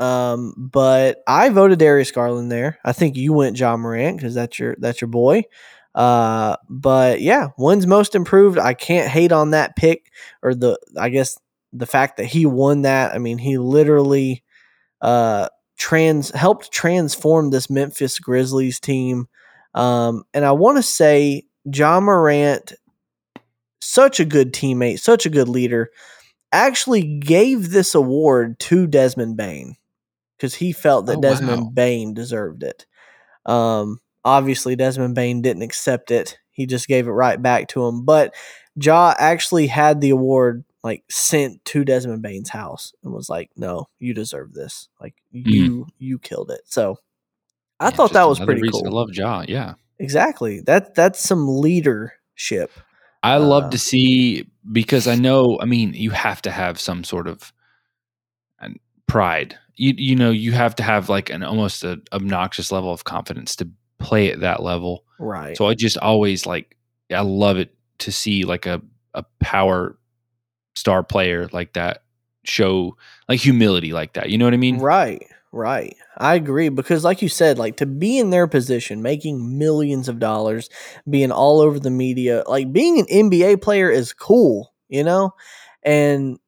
[0.00, 2.78] Um, but I voted Darius Garland there.
[2.84, 5.44] I think you went Ja Morant because that's your that's your boy.
[5.94, 8.58] Uh, but yeah, one's most improved.
[8.58, 10.10] I can't hate on that pick
[10.42, 11.38] or the I guess
[11.72, 13.14] the fact that he won that.
[13.14, 14.42] I mean, he literally
[15.00, 19.28] uh trans helped transform this Memphis Grizzlies team.
[19.74, 22.72] Um, and I want to say Ja Morant,
[23.80, 25.90] such a good teammate, such a good leader.
[26.52, 29.74] actually gave this award to Desmond Bane
[30.36, 31.70] because he felt that Oh, Desmond wow.
[31.70, 32.84] Bane deserved it.
[33.46, 36.38] Um, obviously, Desmond Bane didn't accept it.
[36.50, 38.04] He just gave it right back to him.
[38.04, 38.34] But
[38.76, 43.88] Ja actually had the award like sent to Desmond Bane's house and was like, "No,
[43.98, 44.88] you deserve this.
[45.00, 46.98] Like you, you killed it." So
[47.82, 48.86] I Yeah, thought that was pretty cool.
[48.86, 49.44] I love Ja.
[49.48, 49.74] Yeah.
[49.98, 50.60] exactly.
[50.60, 52.70] That that's some leadership.
[53.22, 55.58] I love Uh, to see because I know.
[55.60, 57.52] I mean, you have to have some sort of
[59.06, 59.58] pride.
[59.76, 63.56] You you know you have to have like an almost an obnoxious level of confidence
[63.56, 63.68] to
[63.98, 65.04] play at that level.
[65.18, 65.56] Right.
[65.56, 66.76] So I just always like
[67.12, 68.80] I love it to see like a
[69.14, 69.96] a power
[70.74, 72.02] star player like that
[72.44, 72.96] show
[73.28, 74.30] like humility like that.
[74.30, 74.78] You know what I mean?
[74.78, 75.96] Right, right.
[76.16, 80.18] I agree because, like you said, like to be in their position, making millions of
[80.18, 80.68] dollars,
[81.08, 85.32] being all over the media, like being an NBA player is cool, you know,
[85.82, 86.38] and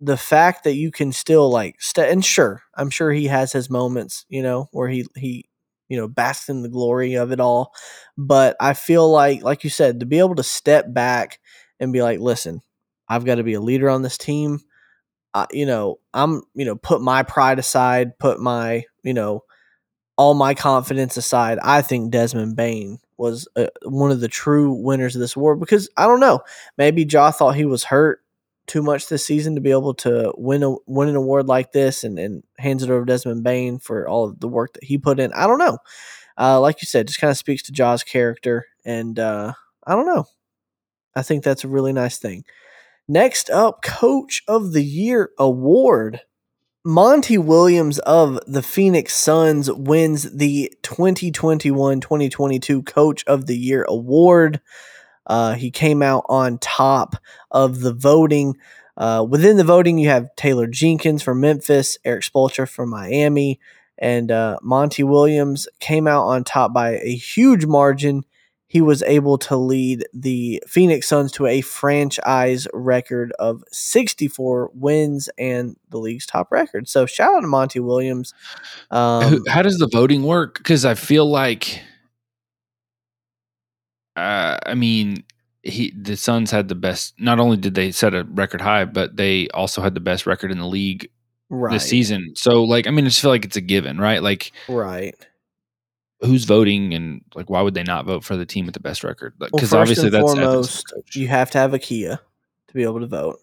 [0.00, 4.26] the fact that you can still like and sure, I'm sure he has his moments,
[4.28, 5.48] you know, where he he
[5.88, 7.72] you know basks in the glory of it all,
[8.18, 11.40] but I feel like, like you said, to be able to step back
[11.80, 12.62] and be like, listen,
[13.08, 14.60] I've got to be a leader on this team.
[15.34, 19.44] I, you know, I'm, you know, put my pride aside, put my, you know,
[20.16, 21.58] all my confidence aside.
[21.62, 25.88] I think Desmond Bane was uh, one of the true winners of this award because
[25.96, 26.40] I don't know,
[26.76, 28.20] maybe Ja thought he was hurt
[28.66, 32.04] too much this season to be able to win a win an award like this
[32.04, 34.98] and, and hands it over to Desmond Bane for all of the work that he
[34.98, 35.32] put in.
[35.32, 35.78] I don't know.
[36.38, 39.52] Uh, like you said, just kind of speaks to Ja's character, and uh,
[39.86, 40.26] I don't know.
[41.14, 42.44] I think that's a really nice thing.
[43.08, 46.20] Next up, Coach of the Year award.
[46.84, 54.60] Monty Williams of the Phoenix Suns wins the 2021 2022 Coach of the Year award.
[55.26, 57.16] Uh, he came out on top
[57.50, 58.56] of the voting.
[58.96, 63.60] Uh, within the voting, you have Taylor Jenkins from Memphis, Erik Spoelstra from Miami,
[63.98, 68.24] and uh, Monty Williams came out on top by a huge margin
[68.72, 75.28] he was able to lead the Phoenix Suns to a franchise record of 64 wins
[75.36, 76.88] and the league's top record.
[76.88, 78.32] So shout out to Monty Williams.
[78.90, 80.56] Um, How does the voting work?
[80.56, 81.82] Because I feel like,
[84.16, 85.24] uh, I mean,
[85.62, 87.12] he the Suns had the best.
[87.18, 90.50] Not only did they set a record high, but they also had the best record
[90.50, 91.10] in the league
[91.50, 92.32] right, this season.
[92.36, 94.22] So, like, I mean, I just feel like it's a given, right?
[94.22, 95.14] Like, right.
[96.22, 99.04] Who's voting, and like, why would they not vote for the team with the best
[99.04, 99.34] record?
[99.38, 102.20] Well, Because first obviously, and that's foremost, you have to have a Kia
[102.68, 103.40] to be able to vote.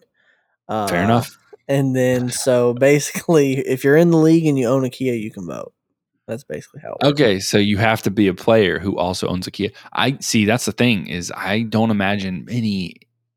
[0.68, 1.36] Uh, Fair enough.
[1.68, 5.30] And then, so basically, if you're in the league and you own a Kia, you
[5.30, 5.72] can vote.
[6.26, 7.20] That's basically how it works.
[7.20, 9.70] Okay, so you have to be a player who also owns a Kia.
[9.92, 10.44] I see.
[10.44, 12.94] That's the thing is, I don't imagine many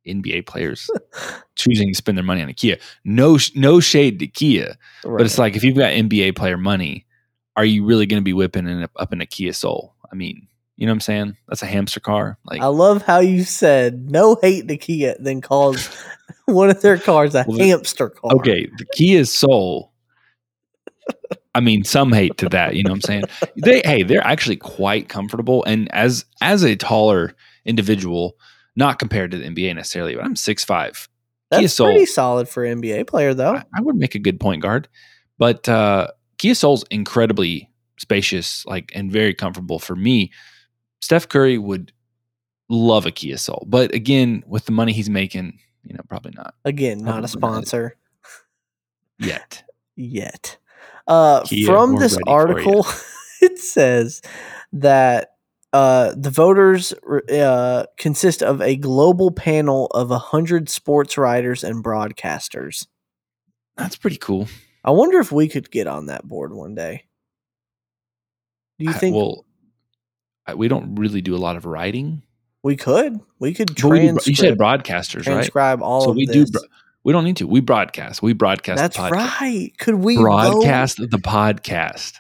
[0.08, 0.89] NBA players
[1.56, 2.78] choosing to spend their money on a Kia.
[3.04, 7.08] No, no shade to Kia, but it's like if you've got NBA player money,
[7.56, 9.95] are you really going to be whipping in, up in a Kia Soul?
[10.12, 11.38] I mean, you know what I'm saying?
[11.47, 12.38] That's a hamster car.
[12.45, 15.88] Like, I love how you said no hate to Kia, then calls
[16.45, 18.32] one of their cars a Well, hamster car.
[18.36, 19.91] okay, the Kia Soul.
[21.56, 22.76] I mean, some hate to that.
[22.76, 23.24] You know what I'm saying?
[23.64, 25.64] They, hey, they're actually quite comfortable.
[25.66, 27.36] And as as a taller
[27.66, 28.38] individual,
[28.76, 31.08] not compared to the NBA necessarily, but I'm six five.
[31.51, 31.88] Kia That's Soul.
[31.91, 33.54] pretty solid for an NBA player, though.
[33.54, 34.88] I, I would make a good point guard,
[35.38, 36.08] but uh,
[36.44, 40.30] Kia Soul's incredibly spacious, like and very comfortable for me.
[41.02, 41.94] Steph Curry would
[42.68, 46.54] love a Kia Soul, but again, with the money he's making, you know, probably not
[46.66, 47.30] Again, not a Probably not.
[47.30, 47.96] sponsor
[49.20, 49.64] yet.
[49.96, 50.58] yet.
[51.08, 52.36] Uh, Kia, from this ready for ya.
[52.36, 52.88] article,
[53.41, 54.22] it says
[54.74, 55.30] that
[55.72, 56.91] uh, the voters
[57.32, 62.86] uh, consist of a global panel of 100 sports writers and broadcasters.
[63.78, 64.50] That's pretty cool.
[64.84, 67.06] I wonder if we could get on that board one day.
[68.80, 69.46] Do you I- think well,
[70.46, 72.24] I, we don't really do a lot of writing.
[72.64, 73.20] we could?
[73.40, 75.34] We could transcribe, you said broadcasters, right?
[75.36, 76.50] transcribe all So of we this.
[76.50, 76.60] do.
[77.06, 77.48] We don't need to.
[77.48, 78.22] We broadcast.
[78.22, 78.78] We broadcast.
[78.78, 79.12] That's the podcast.
[79.42, 79.72] right.
[79.78, 80.18] Could we?
[80.18, 82.14] Broadcast the podcast.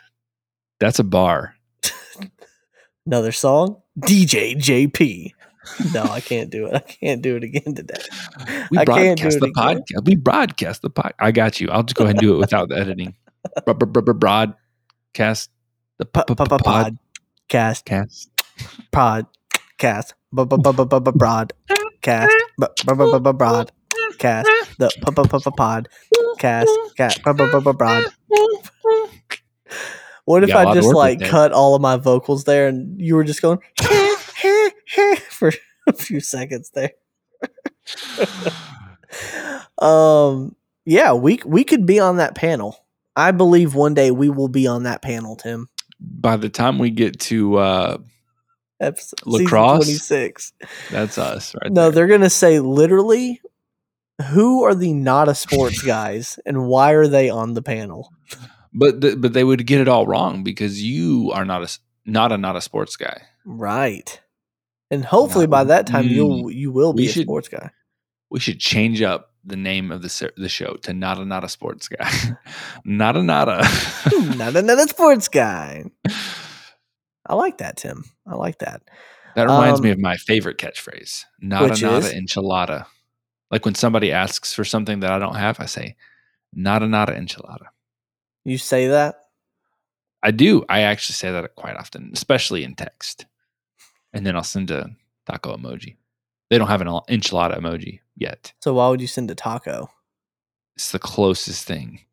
[0.79, 1.55] That's a bar.
[3.05, 3.81] Another song?
[3.99, 5.31] DJ JP.
[5.93, 6.73] No, I can't do it.
[6.75, 7.95] I can't do it again today.
[8.69, 9.53] We I can't do broadcast the again.
[9.79, 10.05] podcast.
[10.05, 11.13] We broadcast the pod.
[11.19, 11.69] I got you.
[11.69, 13.15] I'll just go ahead and do it without the editing.
[13.65, 15.49] Bro- bro- bro- bro- Broadcast
[15.99, 16.97] the Pa- p- pa- Podcast.
[17.49, 18.27] podcast.
[18.91, 20.13] Podcast.
[21.17, 21.73] Broadcast.
[23.37, 24.49] Broadcast.
[24.79, 26.65] The pu- pu- pu- pu- podcast.
[26.97, 28.05] Ca- bu- bu- bu- bu- broad.
[30.25, 33.41] What if I just like cut all of my vocals there and you were just
[33.41, 33.59] going
[35.29, 35.51] for
[35.87, 36.91] a few seconds there?
[39.77, 42.83] Um, yeah, we we could be on that panel.
[43.15, 45.69] I believe one day we will be on that panel, Tim.
[45.99, 47.97] By the time we get to uh,
[48.79, 49.85] Episode, Lacrosse?
[49.85, 50.53] twenty six.
[50.91, 51.71] that's us, right?
[51.71, 51.91] No, there.
[51.91, 53.41] they're gonna say literally,
[54.29, 58.11] who are the not a sports guys, and why are they on the panel?
[58.73, 62.31] but the, but they would get it all wrong because you are not a not
[62.31, 63.21] a not a sports guy.
[63.45, 64.19] Right.
[64.93, 66.11] And hopefully by that time Mm.
[66.15, 67.69] you'll you will be We a should- sports guy.
[68.29, 71.49] We should change up the name of the the show to not a not a
[71.49, 72.09] sports guy,
[72.85, 73.57] not a not a.
[74.37, 75.83] not another sports guy.
[77.25, 78.03] I like that, Tim.
[78.27, 78.81] I like that.
[79.35, 82.13] That reminds me Um, of my favorite catchphrase, nada nada is?
[82.13, 82.85] enchilada.
[83.51, 85.95] Like when somebody asks for something that I don't have, I say,
[86.53, 87.67] nada nada enchilada.
[88.45, 89.15] You say that?
[90.21, 90.65] I do.
[90.69, 93.25] I actually say that quite often, especially in text.
[94.13, 94.89] And then I'll send a
[95.25, 95.97] taco emoji.
[96.49, 98.53] They don't have an enchilada emoji yet.
[98.61, 99.89] So why would you send a taco?
[100.75, 102.01] It's the closest thing.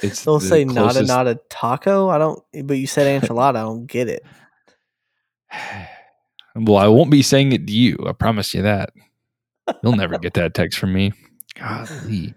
[0.00, 2.08] It's They'll the say not a not a taco.
[2.08, 4.24] I don't but you said enchilada, I don't get it.
[6.54, 7.96] Well, I won't be saying it to you.
[8.06, 8.90] I promise you that.
[9.82, 11.14] You'll never get that text from me.
[11.54, 12.34] Golly.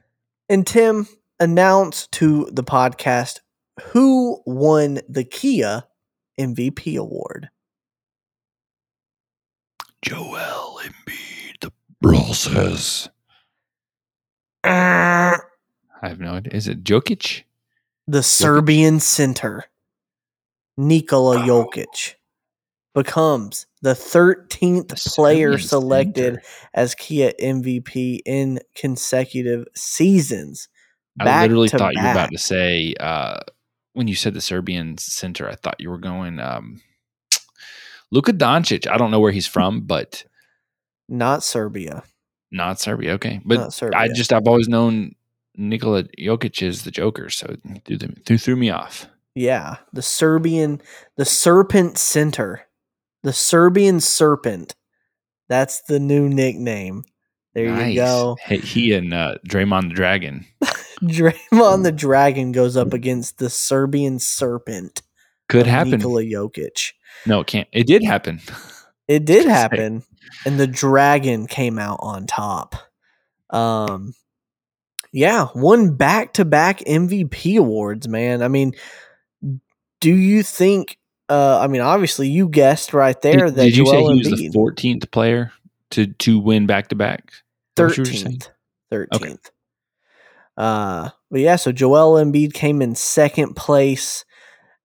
[0.48, 1.06] And Tim,
[1.40, 3.42] announced to the podcast
[3.82, 5.84] who won the Kia
[6.40, 7.50] MVP award.
[10.02, 11.72] Joel Embiid, the
[12.02, 13.10] process.
[14.64, 16.54] The I have no idea.
[16.54, 17.44] Is it Jokic?
[18.08, 19.66] The Serbian center,
[20.78, 21.46] Nikola Oh.
[21.48, 22.16] Jokic,
[22.94, 26.42] becomes the 13th The player Serbian selected center.
[26.76, 30.68] as Kia MVP in consecutive seasons.
[31.20, 33.40] I literally to thought you were about to say uh,
[33.96, 35.50] when you said the Serbian center.
[35.50, 36.82] I thought you were going um,
[38.12, 38.88] Luka Doncic.
[38.88, 40.24] I don't know where he's from, but
[41.10, 42.04] Not Serbia.
[42.52, 43.14] not Serbia.
[43.14, 43.98] Okay, but Serbia.
[44.00, 45.16] I just I've always known
[45.58, 49.08] Nikola Jokic is the Joker, so threw, them, threw, threw me off.
[49.34, 50.82] Yeah, the Serbian,
[51.18, 52.68] the Serpent Center,
[53.24, 54.76] the Serbian Serpent.
[55.50, 57.04] That's the new nickname.
[57.56, 58.38] There you go.
[58.48, 60.46] He, he and uh, Draymond the Dragon
[61.02, 65.02] Draymond the Dragon goes up against the Serbian Serpent.
[65.48, 65.92] could happen.
[65.92, 66.92] Nikola Jokic.
[67.26, 67.68] No, it can't.
[67.72, 68.42] It did happen.
[69.08, 70.02] It did happen,
[70.48, 72.76] and the Dragon came out on top.
[73.52, 74.16] Um,
[75.12, 78.08] yeah, won back to back MVP awards.
[78.08, 78.74] Man, I mean,
[80.00, 80.98] do you think?
[81.30, 84.18] Uh, I mean, obviously, you guessed right there did, that did you say Joel he
[84.18, 85.52] was the 14th player
[85.92, 87.32] to to win back to back?
[87.76, 88.50] Thirteenth.
[88.90, 89.52] Thirteenth.
[90.58, 94.24] Uh but yeah, so Joel Embiid came in second place,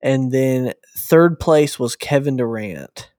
[0.03, 3.13] and then third place was Kevin Durant.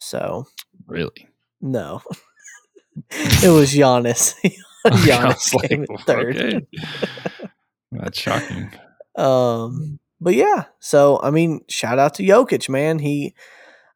[0.00, 0.46] So
[0.86, 1.28] Really?
[1.60, 2.00] no.
[3.10, 4.34] it was Giannis.
[4.86, 6.36] Giannis was came in third.
[6.36, 6.66] okay.
[7.92, 8.72] That's shocking.
[9.16, 12.98] Um, but yeah, so I mean, shout out to Jokic, man.
[12.98, 13.34] He,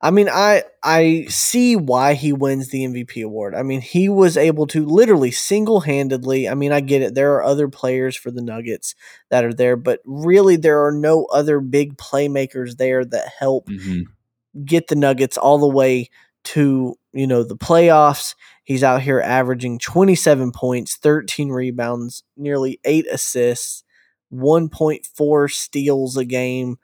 [0.05, 3.55] I mean, I I see why he wins the MVP award.
[3.55, 6.47] I mean, he was able to literally single handedly.
[6.49, 7.15] I mean, I get it.
[7.15, 8.95] There are other players for the Nuggets
[9.31, 14.03] that are there, but really, there are no other big playmakers there that help hmm
[14.65, 16.09] get the Nuggets all the way
[16.45, 18.35] to, you know, the playoffs.
[18.65, 23.85] He's out here averaging 27 points, 13 rebounds, nearly 8 assists,
[24.31, 26.79] 1.4 steals a game,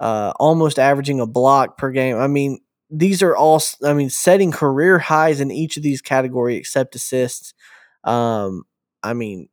[0.00, 2.16] uh, almost averaging a block per game.
[2.16, 2.58] I mean,
[2.90, 7.54] these are all I mean setting career highs in each of these categories except assists.
[8.02, 8.64] Um,
[9.02, 9.48] I mean,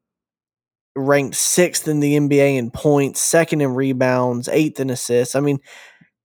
[0.95, 5.35] ranked 6th in the NBA in points, second in rebounds, 8th in assists.
[5.35, 5.59] I mean,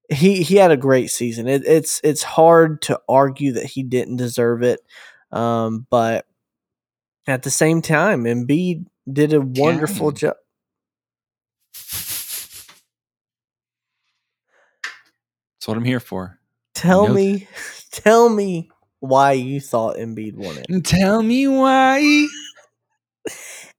[0.09, 1.49] he he had a great season.
[1.49, 4.81] It, it's it's hard to argue that he didn't deserve it,
[5.31, 6.27] um, but
[7.27, 10.35] at the same time, Embiid did a wonderful job.
[15.63, 16.41] That's what I'm here for.
[16.75, 17.47] Tell me,
[17.93, 20.67] tell me why you thought Embiid won it.
[20.83, 22.27] Tell me why.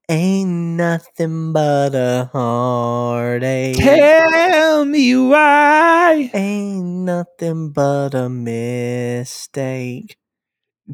[0.08, 3.76] Ain't nothing but a heartache.
[3.76, 6.30] Tell me why.
[6.32, 10.16] Ain't nothing but a mistake.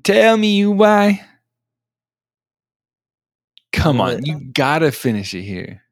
[0.03, 1.24] Tell me why.
[3.72, 5.84] Come on, you gotta finish it here.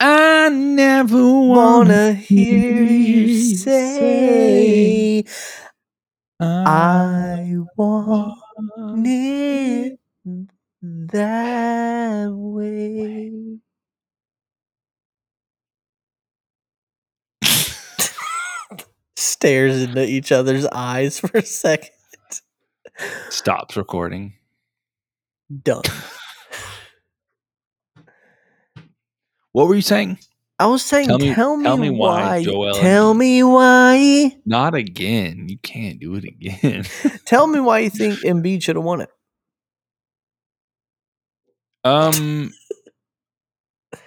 [0.00, 3.23] I never wanna Wanna hear you
[3.54, 5.24] say,
[6.40, 9.98] I want it
[10.82, 13.58] that way.
[19.16, 21.90] Stares into each other's eyes for a second.
[23.30, 24.34] stops recording.
[25.62, 25.82] Done.
[29.52, 30.18] What were you saying?
[30.58, 32.42] I was saying, Tell tell me- me, tell me why why.
[32.44, 34.36] Joel tell me why.
[34.46, 35.48] Not again.
[35.48, 36.84] You can't do it again.
[37.26, 39.10] Tell me why you think Embiid should have won it.
[41.84, 42.52] um.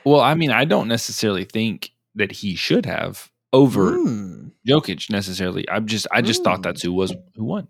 [0.06, 4.48] Well, I mean, I don't necessarily think that he should have over Hmm.
[4.68, 5.70] Jokic necessarily.
[5.70, 6.64] I'm just, I just thought Mm.
[6.64, 7.68] that's who was who won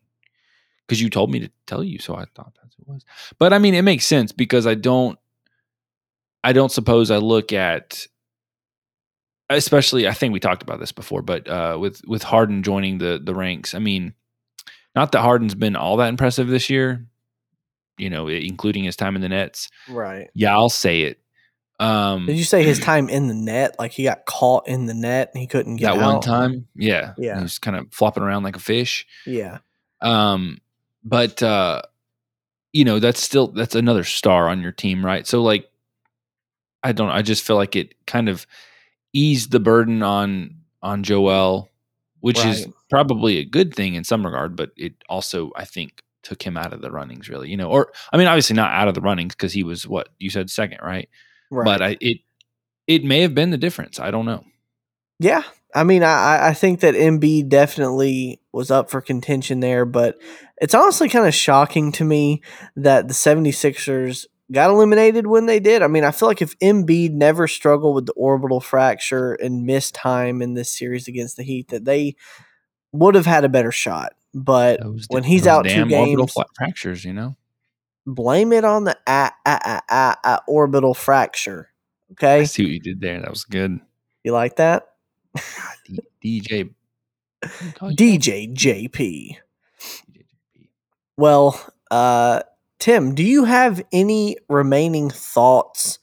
[0.86, 3.03] because you told me to tell you, so I thought that's who was.
[3.39, 5.17] But I mean, it makes sense because I don't,
[6.43, 8.05] I don't suppose I look at,
[9.49, 10.07] especially.
[10.07, 13.35] I think we talked about this before, but uh, with with Harden joining the the
[13.35, 14.13] ranks, I mean,
[14.95, 17.05] not that Harden's been all that impressive this year,
[17.97, 19.69] you know, including his time in the Nets.
[19.89, 20.29] Right.
[20.33, 21.19] Yeah, I'll say it.
[21.79, 23.75] Um, Did you say his time in the net?
[23.77, 26.13] Like he got caught in the net and he couldn't get that out?
[26.13, 26.67] one time?
[26.75, 27.37] Yeah, Yeah.
[27.37, 29.05] he was kind of flopping around like a fish.
[29.25, 29.59] Yeah.
[30.01, 30.59] Um,
[31.03, 31.83] but uh,
[32.73, 35.25] you know, that's still that's another star on your team, right?
[35.27, 35.69] So like
[36.83, 38.45] I don't I just feel like it kind of
[39.14, 41.70] eased the burden on on Joel,
[42.20, 46.41] which is probably a good thing in some regard, but it also I think took
[46.41, 48.93] him out of the runnings really, you know, or I mean obviously not out of
[48.93, 51.10] the runnings because he was what you said second, right?
[51.49, 51.66] Right.
[51.66, 52.18] But I it
[52.86, 53.99] it may have been the difference.
[53.99, 54.43] I don't know.
[55.20, 55.43] Yeah,
[55.74, 60.18] I mean, I- I think that Embiid definitely was up for contention there, but
[60.62, 62.41] it's honestly kind of shocking to me
[62.76, 65.81] that the 76ers got eliminated when they did.
[65.81, 69.95] I mean, I feel like if Embiid never struggled with the orbital fracture and missed
[69.95, 72.15] time in this series against the Heat, that they
[72.91, 74.13] would have had a better shot.
[74.33, 77.35] But Those when he's out two games, fractures, you know.
[78.05, 78.97] blame it on the
[80.47, 81.69] orbital fracture.
[82.09, 83.19] I Okay, see what you did there.
[83.19, 83.79] That was good.
[84.23, 84.87] you like that?
[86.23, 86.73] DJ
[87.83, 89.37] DJ JP.
[91.17, 92.43] Well, uh,
[92.80, 95.99] Tim, do you have any remaining thoughts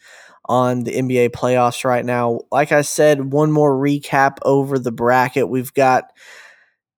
[0.46, 2.40] on the NBA playoffs right now?
[2.50, 5.48] Like I said, one more recap over the bracket.
[5.48, 6.12] We've got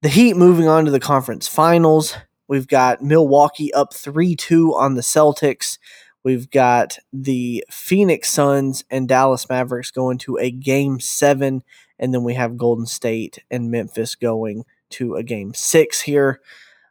[0.02, 2.16] the Heat moving on to the conference finals.
[2.48, 5.78] We've got Milwaukee up 3 2 on the Celtics.
[6.26, 11.62] We've got the Phoenix Suns and Dallas Mavericks going to a game seven.
[11.98, 16.40] And then we have Golden State and Memphis going to a game six here.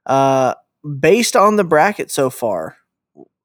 [0.05, 0.55] Uh,
[0.85, 2.77] based on the bracket so far,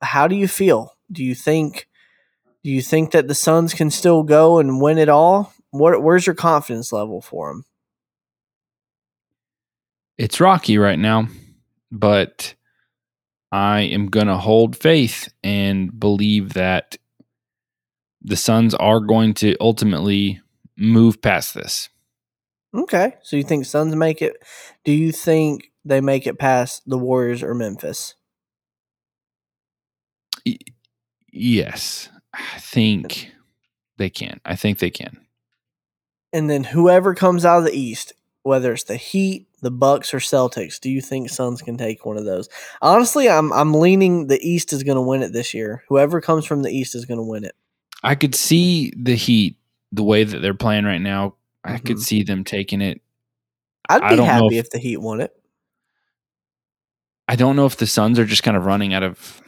[0.03, 0.95] how do you feel?
[1.11, 1.89] Do you think
[2.63, 5.53] do you think that the Suns can still go and win it all?
[5.71, 7.65] What where's your confidence level for them?
[10.19, 11.29] It's rocky right now,
[11.91, 12.55] but
[13.51, 16.99] I am going to hold faith and believe that
[18.21, 20.41] the Suns are going to ultimately
[20.77, 21.89] move past this.
[22.75, 24.37] Okay, so you think Suns make it?
[24.85, 28.15] Do you think they make it past the Warriors or Memphis?
[31.33, 33.31] Yes, I think
[33.97, 34.41] they can.
[34.45, 35.19] I think they can.
[36.33, 38.13] And then whoever comes out of the East,
[38.43, 42.17] whether it's the Heat, the Bucks, or Celtics, do you think Suns can take one
[42.17, 42.49] of those?
[42.83, 45.85] Honestly, I'm I'm leaning the East is going to win it this year.
[45.89, 47.55] Whoever comes from the East is going to win it.
[48.03, 49.57] I could see the Heat
[49.93, 51.35] the way that they're playing right now.
[51.65, 52.03] I could Mhm.
[52.03, 53.03] see them taking it.
[53.89, 55.37] I'd be happy if- if the Heat won it.
[57.31, 59.41] I don't know if the Suns are just kind of running out of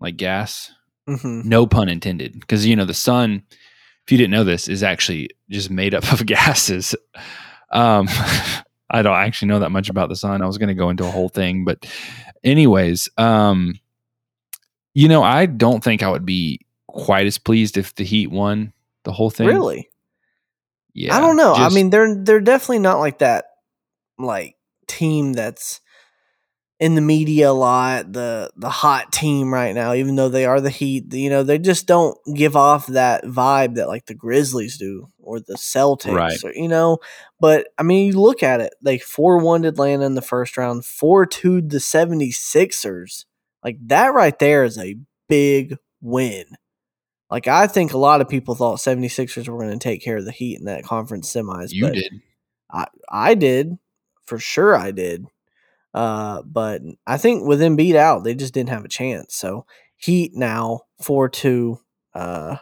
[0.00, 0.72] like gas.
[1.06, 2.40] hmm No pun intended.
[2.40, 3.42] Because, you know, the sun,
[4.06, 6.94] if you didn't know this, is actually just made up of gases.
[7.70, 8.08] Um,
[8.90, 10.40] I don't actually know that much about the sun.
[10.40, 11.66] I was going to go into a whole thing.
[11.66, 11.84] But,
[12.42, 13.78] anyways, um,
[14.94, 18.72] you know, I don't think I would be quite as pleased if the Heat won
[19.04, 19.48] the whole thing.
[19.48, 19.90] Really?
[20.94, 21.14] Yeah.
[21.14, 21.52] I don't know.
[21.52, 23.44] I mean, they're they're definitely not like that
[24.18, 24.56] like
[24.86, 25.82] team that's
[26.80, 30.60] in the media a lot, the the hot team right now, even though they are
[30.60, 34.78] the Heat, you know, they just don't give off that vibe that like the Grizzlies
[34.78, 36.44] do or the Celtics Right.
[36.44, 36.98] or you know.
[37.40, 41.68] But I mean, you look at it, they 4-1 Atlanta in the first round, 4-2
[41.68, 43.24] the 76ers.
[43.64, 44.96] Like that right there is a
[45.28, 46.44] big win.
[47.30, 50.24] Like I think a lot of people thought 76ers were going to take care of
[50.24, 51.72] the Heat in that conference semis.
[51.72, 52.22] you but did.
[52.70, 53.78] I, I did.
[54.26, 55.26] For sure I did.
[55.94, 59.34] Uh, but I think with beat out, they just didn't have a chance.
[59.34, 59.66] So
[59.96, 61.78] Heat now 4-2
[62.14, 62.56] uh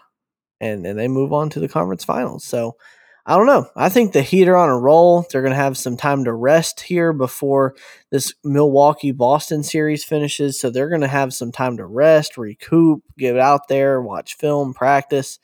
[0.60, 2.44] and and they move on to the conference finals.
[2.44, 2.76] So
[3.28, 3.68] I don't know.
[3.74, 5.26] I think the Heat are on a roll.
[5.30, 7.74] They're going to have some time to rest here before
[8.12, 10.60] this Milwaukee Boston series finishes.
[10.60, 14.74] So they're going to have some time to rest, recoup, get out there, watch film,
[14.74, 15.40] practice.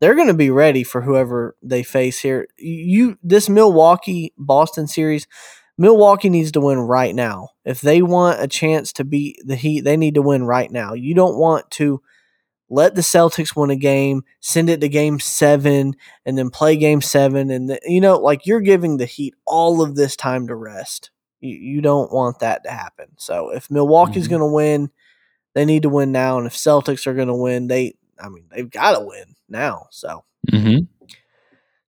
[0.00, 2.46] They're going to be ready for whoever they face here.
[2.56, 5.26] You this Milwaukee Boston series
[5.76, 7.50] Milwaukee needs to win right now.
[7.64, 10.94] If they want a chance to beat the Heat, they need to win right now.
[10.94, 12.00] You don't want to
[12.70, 15.94] let the Celtics win a game, send it to game seven,
[16.24, 17.50] and then play game seven.
[17.50, 21.10] And, the, you know, like you're giving the Heat all of this time to rest.
[21.40, 23.08] You, you don't want that to happen.
[23.16, 24.30] So if Milwaukee's Mhm.
[24.30, 24.90] going to win,
[25.54, 26.38] they need to win now.
[26.38, 29.88] And if Celtics are going to win, they, I mean, they've got to win now.
[29.90, 30.84] So, Mm-hmm.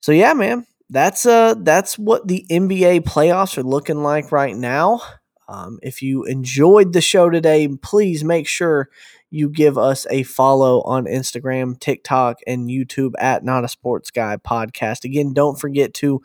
[0.00, 5.00] so yeah, man, that's uh that's what the NBA playoffs are looking like right now.
[5.48, 8.88] Um, if you enjoyed the show today, please make sure
[9.30, 14.36] you give us a follow on Instagram, TikTok, and YouTube at Not a Sports Guy
[14.36, 15.04] Podcast.
[15.04, 16.20] Again, don't forget to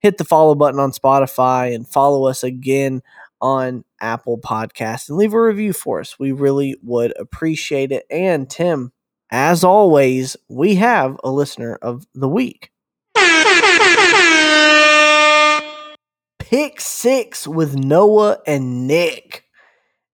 [0.00, 3.02] hit the follow button on Spotify and follow us again
[3.40, 6.18] on Apple Podcasts and leave a review for us.
[6.18, 8.04] We really would appreciate it.
[8.10, 8.92] And Tim,
[9.30, 12.71] as always, we have a listener of the week.
[16.38, 19.44] Pick Six with Noah and Nick.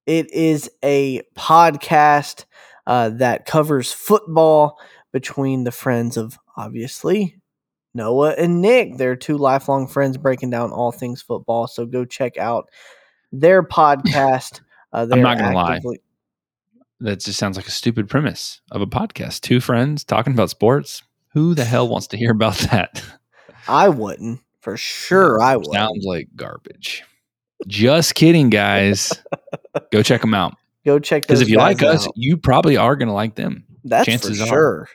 [0.07, 2.45] It is a podcast
[2.87, 4.79] uh, that covers football
[5.13, 7.37] between the friends of obviously
[7.95, 8.97] Noah and Nick.
[8.97, 11.67] They're two lifelong friends breaking down all things football.
[11.67, 12.71] So go check out
[13.33, 14.61] their podcast.
[14.91, 15.81] Uh, I'm not gonna lie.
[17.01, 19.43] That just sounds like a stupid premise of a podcast.
[19.43, 21.03] Two friends talking about sports.
[21.33, 23.03] Who the hell wants to hear about that?
[23.67, 25.41] I wouldn't for sure.
[25.41, 25.67] I would.
[25.67, 27.05] Sounds like garbage.
[27.67, 29.13] Just kidding, guys.
[29.91, 30.55] Go check them out.
[30.85, 31.35] Go check them.
[31.35, 32.13] Because if you like guys us, out.
[32.17, 33.65] you probably are going to like them.
[33.85, 34.49] That's chances for are.
[34.49, 34.89] sure.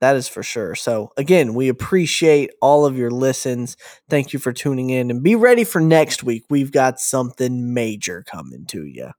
[0.00, 0.74] That is for sure.
[0.74, 3.76] So again, we appreciate all of your listens.
[4.10, 6.44] Thank you for tuning in and be ready for next week.
[6.50, 9.10] We've got something major coming to you.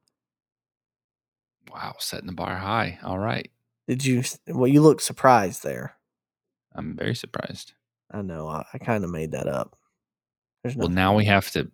[1.72, 3.00] Wow, setting the bar high.
[3.04, 3.50] All right.
[3.88, 5.96] Did you well you look surprised there.
[6.78, 7.74] I'm very surprised.
[8.12, 8.48] I know.
[8.48, 9.76] I, I kind of made that up.
[10.64, 11.70] There's Well, no now we have to,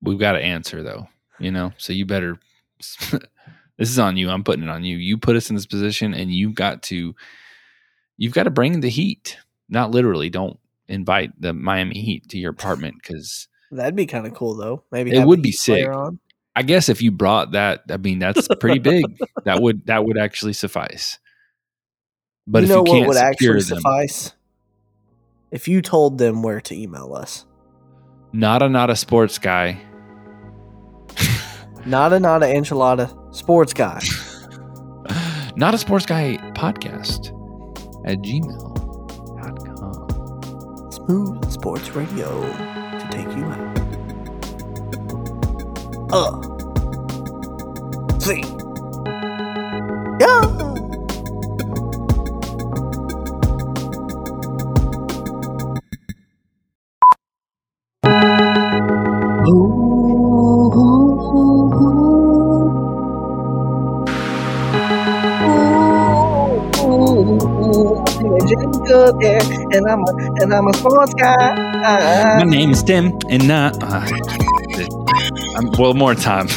[0.00, 1.08] we've got to answer though,
[1.38, 1.72] you know?
[1.76, 2.38] So you better,
[2.78, 4.30] this is on you.
[4.30, 4.96] I'm putting it on you.
[4.96, 7.14] You put us in this position and you've got to,
[8.16, 9.36] you've got to bring the heat.
[9.68, 10.30] Not literally.
[10.30, 10.58] Don't
[10.88, 14.82] invite the Miami Heat to your apartment because That'd be kind of cool though.
[14.92, 15.88] Maybe It would be sick.
[16.54, 19.04] I guess if you brought that, I mean, that's pretty big.
[19.44, 21.18] that would, that would actually suffice.
[22.46, 24.32] But you if know you what can't would secure actually them, suffice?
[25.50, 27.44] If you told them where to email us.
[28.32, 29.78] not a, not a sports guy.
[31.84, 34.00] Not a not a enchilada sports guy.
[35.56, 37.32] not a sports guy podcast
[38.06, 40.92] at gmail.com.
[40.92, 43.78] Smooth Sports Radio to take you out.
[46.12, 46.40] Uh.
[48.20, 48.44] See.
[50.20, 50.71] Yeah.
[69.74, 70.12] And I'm a
[70.42, 71.54] and I'm a sports guy.
[72.36, 73.82] My name is Tim, and not.
[73.82, 74.06] Uh,
[75.56, 76.48] I'm, well, more time.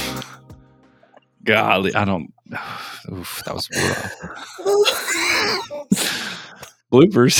[1.43, 2.33] Golly, I don't.
[3.11, 4.11] Oof, that was rough.
[6.91, 7.37] Bloopers.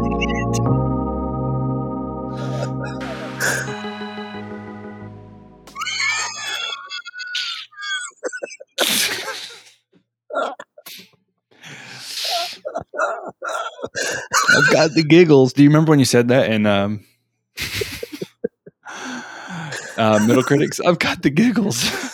[14.56, 15.52] I've got the giggles.
[15.52, 17.04] Do you remember when you said that in um,
[19.96, 20.80] uh, Middle Critics?
[20.80, 21.84] I've got the giggles.